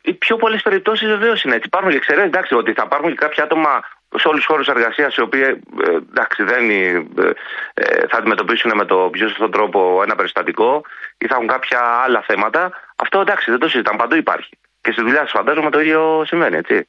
Οι 0.00 0.12
πιο 0.12 0.36
πολλές 0.36 0.62
περιπτώσεις 0.62 1.08
βεβαίως 1.08 1.42
είναι 1.42 1.54
έτσι. 1.54 1.66
Υπάρχουν 1.66 1.90
και 1.90 1.96
εξαιρέσει, 1.96 2.26
εντάξει, 2.26 2.54
ότι 2.54 2.72
θα 2.72 2.82
υπάρχουν 2.86 3.10
και 3.10 3.16
κάποια 3.16 3.44
άτομα 3.44 3.82
σε 4.16 4.28
όλους 4.28 4.40
τους 4.40 4.46
χώρους 4.46 4.68
εργασίας 4.68 5.16
οι 5.16 5.20
οποίοι 5.20 5.42
ε, 5.42 5.90
εντάξει, 6.10 6.42
δεν, 6.42 6.70
ε, 6.70 7.04
ε, 7.74 8.06
θα 8.08 8.16
αντιμετωπίσουν 8.16 8.72
με 8.74 8.84
το 8.84 9.08
πιο 9.12 9.28
σωστό 9.28 9.48
τρόπο 9.48 10.00
ένα 10.02 10.14
περιστατικό 10.14 10.84
ή 11.18 11.26
θα 11.26 11.34
έχουν 11.34 11.46
κάποια 11.46 11.80
άλλα 11.80 12.22
θέματα. 12.26 12.70
Αυτό 12.96 13.20
εντάξει, 13.20 13.50
δεν 13.50 13.60
το 13.60 13.68
συζητάμε. 13.68 13.98
Παντού 13.98 14.14
υπάρχει. 14.16 14.58
Και 14.80 14.92
στη 14.92 15.02
δουλειά 15.02 15.20
σας 15.20 15.30
φαντάζομαι 15.30 15.70
το 15.70 15.80
ίδιο 15.80 16.22
συμβαίνει, 16.26 16.56
έτσι. 16.56 16.88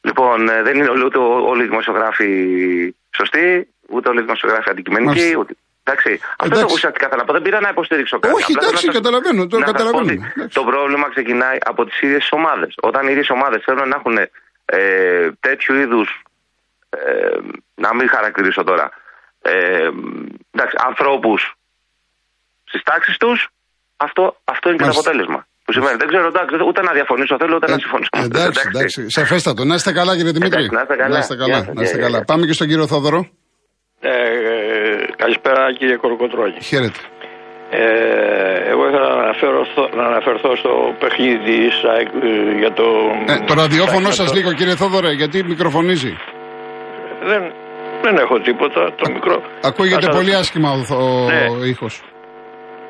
Λοιπόν, 0.00 0.46
δεν 0.46 0.76
είναι 0.76 1.04
ούτε 1.04 1.18
όλοι 1.18 1.62
οι 1.62 1.68
δημοσιογράφοι 1.68 2.94
σωστοί, 3.16 3.68
ούτε 3.88 4.08
όλοι 4.08 4.18
οι 4.18 4.22
δημοσιογράφοι 4.22 4.70
αντικειμενικοί. 4.70 5.36
Ούτε... 5.38 5.54
Εντάξει, 5.88 6.20
αυτό 6.38 6.60
το 6.60 6.68
ουσιαστικά 6.76 7.06
θέλω 7.08 7.20
να 7.20 7.26
πω. 7.26 7.32
Δεν 7.32 7.42
πήρα 7.42 7.60
να 7.60 7.68
υποστηρίξω 7.68 8.18
κάτι. 8.18 8.34
Όχι, 8.34 8.52
εντάξει, 8.56 8.88
καταλαβαίνω. 8.88 9.46
Το, 9.46 9.58
καταλαβαίνω. 9.58 10.12
το 10.58 10.62
πρόβλημα 10.70 11.06
ξεκινάει 11.14 11.58
από 11.70 11.84
τις 11.84 12.00
ίδιες 12.00 12.28
ομάδες. 12.30 12.74
Όταν 12.88 13.02
οι 13.06 13.10
ίδιες 13.14 13.30
ομάδες 13.30 13.62
θέλουν 13.66 13.88
να 13.88 13.96
έχουν 14.00 14.16
ε, 14.64 15.30
τέτοιου 15.40 15.74
είδους. 15.74 16.22
Ε, 16.90 17.38
να 17.74 17.94
μην 17.94 18.08
χαρακτηρίσω 18.08 18.64
τώρα. 18.64 18.90
Ε, 19.42 19.88
εντάξει, 20.50 20.76
ανθρώπους 20.86 21.40
στις 22.64 22.82
τάξεις 22.82 23.16
τους, 23.16 23.48
αυτό, 23.96 24.40
αυτό 24.44 24.68
είναι 24.68 24.78
και 24.78 24.84
το 24.84 24.90
αποτέλεσμα. 24.90 25.46
Που 25.64 25.72
σημαίνει, 25.72 25.96
δεν 25.96 26.08
ξέρω, 26.08 26.26
εντάξει, 26.26 26.54
ούτε 26.66 26.82
να 26.82 26.92
διαφωνήσω 26.92 27.36
θέλω, 27.38 27.54
ούτε 27.56 27.66
να 27.66 27.74
ε, 27.74 27.78
συμφωνήσω. 27.78 28.10
Εντάξει, 28.14 28.62
εντάξει. 28.66 29.10
Σαφέστατο. 29.10 29.64
Να 29.64 29.74
είστε 29.74 29.92
καλά, 29.92 30.16
κύριε 30.16 30.32
Δημήτρη. 30.32 30.68
να 30.70 30.80
είστε 30.80 30.96
καλά. 30.96 31.08
Να 31.08 31.18
είστε 31.18 31.36
καλά. 31.36 31.70
Να 31.74 31.82
είστε 31.82 31.98
καλά. 31.98 32.24
Πάμε 32.24 32.46
και 32.46 32.52
στον 32.52 32.66
κύριο 32.66 32.86
Θόδωρο. 32.86 33.37
Ε, 34.00 34.10
καλησπέρα 35.16 35.72
κύριε 35.78 35.96
Κορκοτρόγη. 35.96 36.60
Χαίρετε. 36.62 36.98
Ε, 37.70 38.70
εγώ 38.70 38.88
ήθελα 38.88 39.08
να, 39.14 39.22
αναφέρω, 39.22 39.66
να 39.96 40.04
αναφερθώ 40.04 40.56
στο 40.56 40.72
παιχνίδι 40.98 41.60
ε, 41.64 42.58
για 42.58 42.72
το... 42.72 42.84
Ε, 43.26 43.44
το 43.46 43.54
ραδιόφωνο 43.54 44.10
σας 44.10 44.34
λίγο 44.34 44.52
κύριε 44.52 44.74
Θόδωρε, 44.74 45.12
γιατί 45.12 45.44
μικροφωνίζει. 45.44 46.16
Δεν, 47.30 47.52
δεν 48.02 48.16
έχω 48.16 48.40
τίποτα, 48.40 48.92
το 48.96 49.12
μικρό... 49.12 49.42
Ακούγεται 49.62 50.08
πολύ 50.08 50.34
άσχημα 50.34 50.70
ο, 50.70 50.94
ο, 50.94 51.30
ναι. 51.30 51.66
ήχος. 51.66 52.02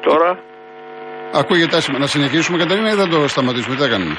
Τώρα... 0.01 0.39
Ακούγεται 1.33 1.77
άσχημα. 1.77 1.99
Να 1.99 2.07
συνεχίσουμε 2.07 2.59
Καταρίνα 2.59 2.91
ή 2.91 2.95
δεν 2.95 3.11
το 3.11 3.29
σταματήσουμε, 3.29 3.75
τι 3.77 3.83
θα 3.83 3.89
κάνουμε; 3.89 4.15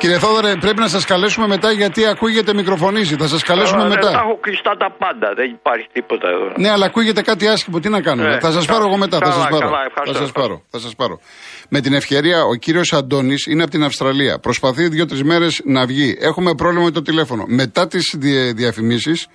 Κύριε 0.00 0.18
Θόδωρε, 0.18 0.56
πρέπει 0.56 0.80
να 0.80 0.88
σας 0.88 1.04
καλέσουμε 1.04 1.46
μετά 1.46 1.70
γιατί 1.72 2.06
ακούγεται 2.06 2.54
μικροφωνίζει. 2.54 3.16
Θα 3.16 3.28
σας 3.28 3.42
καλέσουμε 3.42 3.88
μετά. 3.88 4.10
Τα 4.10 4.20
έχω 4.24 4.38
κλειστά 4.40 4.76
τα 4.76 4.90
πάντα, 4.98 5.32
δεν 5.36 5.50
υπάρχει 5.50 5.86
τίποτα 5.92 6.28
εδώ. 6.28 6.52
Ναι, 6.56 6.70
αλλά 6.70 6.86
ακούγεται 6.86 7.22
κάτι 7.22 7.48
άσχημο. 7.48 7.80
Τι 7.80 7.88
να 7.88 8.00
κάνουμε; 8.00 8.28
Ναι, 8.28 8.40
θα 8.40 8.50
σας 8.50 8.66
πάρω 8.66 8.84
εγώ 8.86 8.96
μετά. 8.96 9.18
Καλά, 9.18 9.32
θα 9.32 9.40
σας 9.40 9.48
πάρω. 9.50 9.70
θα 10.04 10.14
σας 10.14 10.32
πάρω. 10.32 10.62
Θα 10.70 10.78
σας 10.78 10.94
πάρω. 10.94 11.20
Με 11.68 11.80
την 11.80 11.92
ευκαιρία, 11.92 12.44
ο 12.44 12.54
κύριος 12.54 12.92
Αντώνης 12.92 13.46
είναι 13.46 13.62
από 13.62 13.70
την 13.70 13.84
Αυστραλία. 13.84 14.38
Προσπαθεί 14.38 14.88
δύο-τρεις 14.88 15.22
μέρες 15.22 15.60
να 15.64 15.86
βγει. 15.86 16.16
Έχουμε 16.20 16.54
πρόβλημα 16.54 16.84
με 16.84 16.90
το 16.90 17.02
τηλέφωνο. 17.02 17.44
Μετά 17.46 17.86
τις 17.86 18.16
διαφημίσεις, 18.54 19.26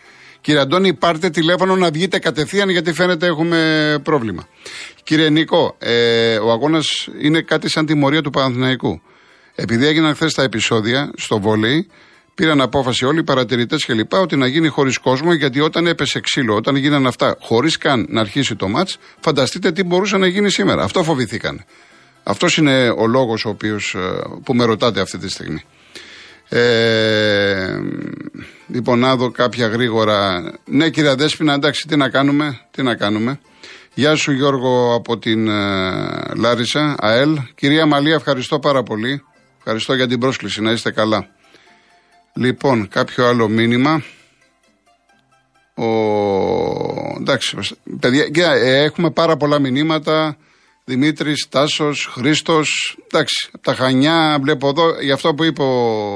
κύριε 0.42 0.62
Αντώνη, 0.62 0.94
πάρτε 0.94 1.30
τηλέφωνο 1.30 1.76
να 1.76 1.90
βγείτε 1.90 2.20
κατευθείαν 2.20 2.70
γιατί 2.70 2.94
φαίνεται 2.94 3.26
έχουμε 3.26 3.60
πρόβλημα. 4.04 4.48
Κύριε 5.04 5.30
Νίκο, 5.30 5.76
ε, 5.80 6.38
ο 6.38 6.52
αγώνας 6.52 7.08
είναι 7.22 7.42
κάτι 7.42 7.70
σαν 7.70 7.86
τιμωρία 7.86 8.22
του 8.22 8.30
Παναθηναϊκού. 8.30 9.02
Επειδή 9.56 9.86
έγιναν 9.86 10.16
χθες 10.16 10.34
τα 10.34 10.44
επεισόδια 10.44 11.12
στο 11.16 11.40
βόλεϊ, 11.40 11.88
πήραν 12.36 12.62
απόφαση 12.62 13.06
όλοι 13.06 13.20
οι 13.20 13.24
παρατηρητές 13.24 13.86
κλπ. 13.86 14.14
ότι 14.14 14.36
να 14.36 14.48
γίνει 14.48 14.68
χωρίς 14.68 14.98
κόσμο, 14.98 15.34
γιατί 15.34 15.60
όταν 15.60 15.88
έπεσε 15.88 16.20
ξύλο, 16.20 16.56
όταν 16.56 16.76
γίνανε 16.76 17.08
αυτά 17.08 17.38
χωρίς 17.40 17.78
καν 17.78 18.06
να 18.10 18.22
αρχίσει 18.22 18.56
το 18.56 18.68
ματ, 18.68 18.90
φανταστείτε 19.20 19.72
τι 19.72 19.84
μπορούσε 19.84 20.18
να 20.18 20.28
γίνει 20.28 20.50
σήμερα. 20.50 20.84
Αυτό 20.84 21.04
φοβηθήκαν. 21.04 21.64
Αυτός 22.24 22.58
είναι 22.58 22.90
ο 22.90 23.08
λόγος 23.08 23.46
ε, 23.46 24.00
που 24.44 24.56
με 24.56 24.64
ρωτάτε 24.64 25.02
αυτή 25.02 25.18
τη 25.18 25.30
στιγμή. 25.30 25.64
Ε, 26.50 27.78
λοιπόν, 28.68 29.00
να 29.00 29.16
δω 29.16 29.32
κάποια 29.32 29.68
γρήγορα. 29.68 30.52
Ναι, 30.66 30.90
κύριε 30.90 31.16
Δέσποινα, 31.16 31.54
εντάξει, 31.54 31.88
τι 31.88 31.96
να 31.96 32.10
κάνουμε, 32.10 32.60
τι 32.72 32.84
να 32.84 32.96
κάνουμε. 32.96 33.40
Γεια 33.94 34.16
σου 34.16 34.32
Γιώργο 34.32 34.94
από 34.94 35.18
την 35.18 35.48
ε, 35.48 36.34
Λάρισα, 36.36 36.96
ΑΕΛ. 37.00 37.40
Κυρία 37.56 37.86
Μαλία, 37.86 38.14
ευχαριστώ 38.14 38.60
πάρα 38.60 38.84
πολύ. 38.84 39.24
Ευχαριστώ 39.68 39.94
για 39.94 40.08
την 40.08 40.20
πρόσκληση, 40.20 40.62
να 40.62 40.72
είστε 40.72 40.92
καλά. 40.92 41.28
Λοιπόν, 42.34 42.88
κάποιο 42.88 43.26
άλλο 43.26 43.48
μήνυμα. 43.48 44.04
Ο... 45.76 45.86
Εντάξει, 47.20 47.58
παιδιά, 48.00 48.52
ε, 48.52 48.84
έχουμε 48.84 49.12
πάρα 49.12 49.38
πολλά 49.38 49.60
μηνύματα. 49.60 50.38
Δημήτρης, 50.84 51.48
Τάσος, 51.50 52.10
Χρήστος, 52.12 52.98
εντάξει, 53.08 53.50
από 53.52 53.64
τα 53.64 53.74
Χανιά, 53.76 54.38
βλέπω 54.42 54.68
εδώ, 54.68 55.02
για 55.02 55.14
αυτό 55.14 55.34
που 55.34 55.44
είπε 55.44 55.62
ο, 55.62 56.16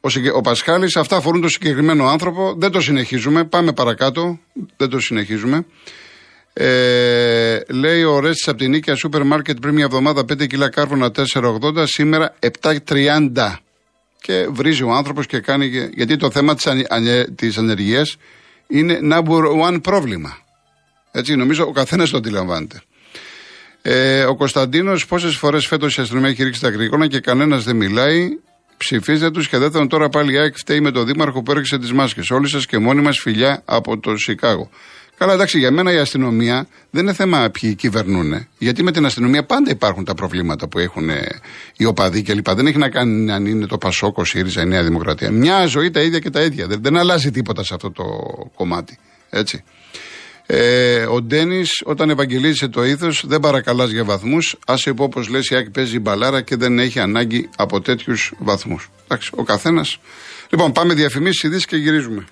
ο, 0.00 0.08
ο 0.34 0.40
Πασχάλης, 0.40 0.96
αυτά 0.96 1.16
αφορούν 1.16 1.40
το 1.40 1.48
συγκεκριμένο 1.48 2.08
άνθρωπο, 2.08 2.54
δεν 2.58 2.70
το 2.70 2.80
συνεχίζουμε, 2.80 3.44
πάμε 3.44 3.72
παρακάτω, 3.72 4.38
δεν 4.76 4.88
το 4.88 5.00
συνεχίζουμε. 5.00 5.66
Ε, 6.52 7.58
λέει 7.68 8.02
ο 8.02 8.20
Ρέστη 8.20 8.50
από 8.50 8.58
την 8.58 8.70
Νίκαια 8.70 8.94
σούπερ 8.94 9.24
μάρκετ 9.24 9.58
πριν 9.58 9.74
μια 9.74 9.84
εβδομάδα 9.84 10.20
5 10.20 10.46
κιλά 10.46 10.68
κάρβουνα 10.68 11.10
4,80, 11.32 11.84
σήμερα 11.84 12.34
7,30. 12.60 13.56
Και 14.20 14.46
βρίζει 14.50 14.82
ο 14.82 14.90
άνθρωπος 14.90 15.26
και 15.26 15.40
κάνει. 15.40 15.90
Γιατί 15.94 16.16
το 16.16 16.30
θέμα 16.30 16.54
της 16.54 16.66
της 17.34 17.58
ανεργίας 17.58 18.16
είναι 18.66 18.98
number 19.12 19.70
one 19.70 19.82
πρόβλημα. 19.82 20.38
Έτσι, 21.12 21.34
νομίζω 21.34 21.64
ο 21.64 21.72
καθένας 21.72 22.10
το 22.10 22.16
αντιλαμβάνεται. 22.16 22.82
Ε, 23.82 24.24
ο 24.24 24.36
Κωνσταντίνος, 24.36 25.06
πόσες 25.06 25.36
φορές 25.36 25.66
φέτος 25.66 25.96
η 25.96 26.00
αστυνομία 26.00 26.28
έχει 26.28 26.44
ρίξει 26.44 26.60
τα 26.60 26.70
κρυγόνα 26.70 27.06
και 27.06 27.20
κανένας 27.20 27.64
δεν 27.64 27.76
μιλάει. 27.76 28.28
Ψηφίστε 28.76 29.30
τους 29.30 29.48
και 29.48 29.58
δεύτερον, 29.58 29.88
τώρα 29.88 30.08
πάλι 30.08 30.32
η 30.32 30.38
ΑΕΚ 30.38 30.56
φταίει 30.56 30.80
με 30.80 30.90
τον 30.90 31.06
Δήμαρχο 31.06 31.42
που 31.42 31.50
έριξε 31.50 31.78
τις 31.78 31.92
μάσκες. 31.92 32.30
Όλοι 32.30 32.48
σας 32.48 32.66
και 32.66 32.78
μόνοι 32.78 33.02
μας 33.02 33.18
φιλιά 33.18 33.62
από 33.64 33.98
το 33.98 34.16
Σικάγο. 34.16 34.70
Καλά, 35.18 35.32
εντάξει, 35.32 35.58
για 35.58 35.70
μένα 35.70 35.92
η 35.92 35.96
αστυνομία 35.96 36.66
δεν 36.90 37.02
είναι 37.02 37.12
θέμα 37.12 37.50
ποιοι 37.50 37.74
κυβερνούν. 37.74 38.46
Γιατί 38.58 38.82
με 38.82 38.92
την 38.92 39.04
αστυνομία 39.04 39.44
πάντα 39.44 39.70
υπάρχουν 39.70 40.04
τα 40.04 40.14
προβλήματα 40.14 40.68
που 40.68 40.78
έχουν 40.78 41.08
ε, 41.08 41.40
οι 41.76 41.84
οπαδοί 41.84 42.22
κλπ. 42.22 42.50
Δεν 42.50 42.66
έχει 42.66 42.78
να 42.78 42.88
κάνει 42.88 43.32
αν 43.32 43.46
είναι 43.46 43.66
το 43.66 43.78
Πασόκο, 43.78 44.24
ΣΥΡΙΖΑ, 44.24 44.62
η 44.62 44.66
Νέα 44.66 44.82
Δημοκρατία. 44.82 45.30
Μια 45.30 45.66
ζωή 45.66 45.90
τα 45.90 46.00
ίδια 46.00 46.18
και 46.18 46.30
τα 46.30 46.42
ίδια. 46.42 46.66
Δεν, 46.66 46.82
δεν 46.82 46.96
αλλάζει 46.96 47.30
τίποτα 47.30 47.64
σε 47.64 47.74
αυτό 47.74 47.90
το 47.90 48.04
κομμάτι. 48.54 48.98
Έτσι. 49.30 49.64
Ε, 50.46 51.04
ο 51.04 51.22
Ντένις, 51.22 51.82
όταν 51.84 52.10
ευαγγελίζει 52.10 52.68
το 52.68 52.84
ήθο, 52.84 53.08
δεν 53.22 53.40
παρακαλάς 53.40 53.90
για 53.90 54.04
βαθμούς. 54.04 54.56
Άσε 54.66 54.90
υπό, 54.90 55.04
όπως 55.04 55.28
λες, 55.28 55.48
η 55.48 55.56
Άκη 55.56 55.70
παίζει 55.70 55.98
μπαλάρα 55.98 56.40
και 56.40 56.56
δεν 56.56 56.78
έχει 56.78 57.00
ανάγκη 57.00 57.48
από 57.56 57.80
τέτοιους 57.80 58.32
βαθμούς. 58.38 58.90
Εντάξει, 59.04 59.30
ο 59.34 59.42
καθένας. 59.42 59.98
Λοιπόν, 60.50 60.72
πάμε 60.72 60.94
διαφημίσεις, 60.94 61.42
ειδήσεις 61.42 61.66
και 61.66 61.76
γυρίζουμε. 61.76 62.24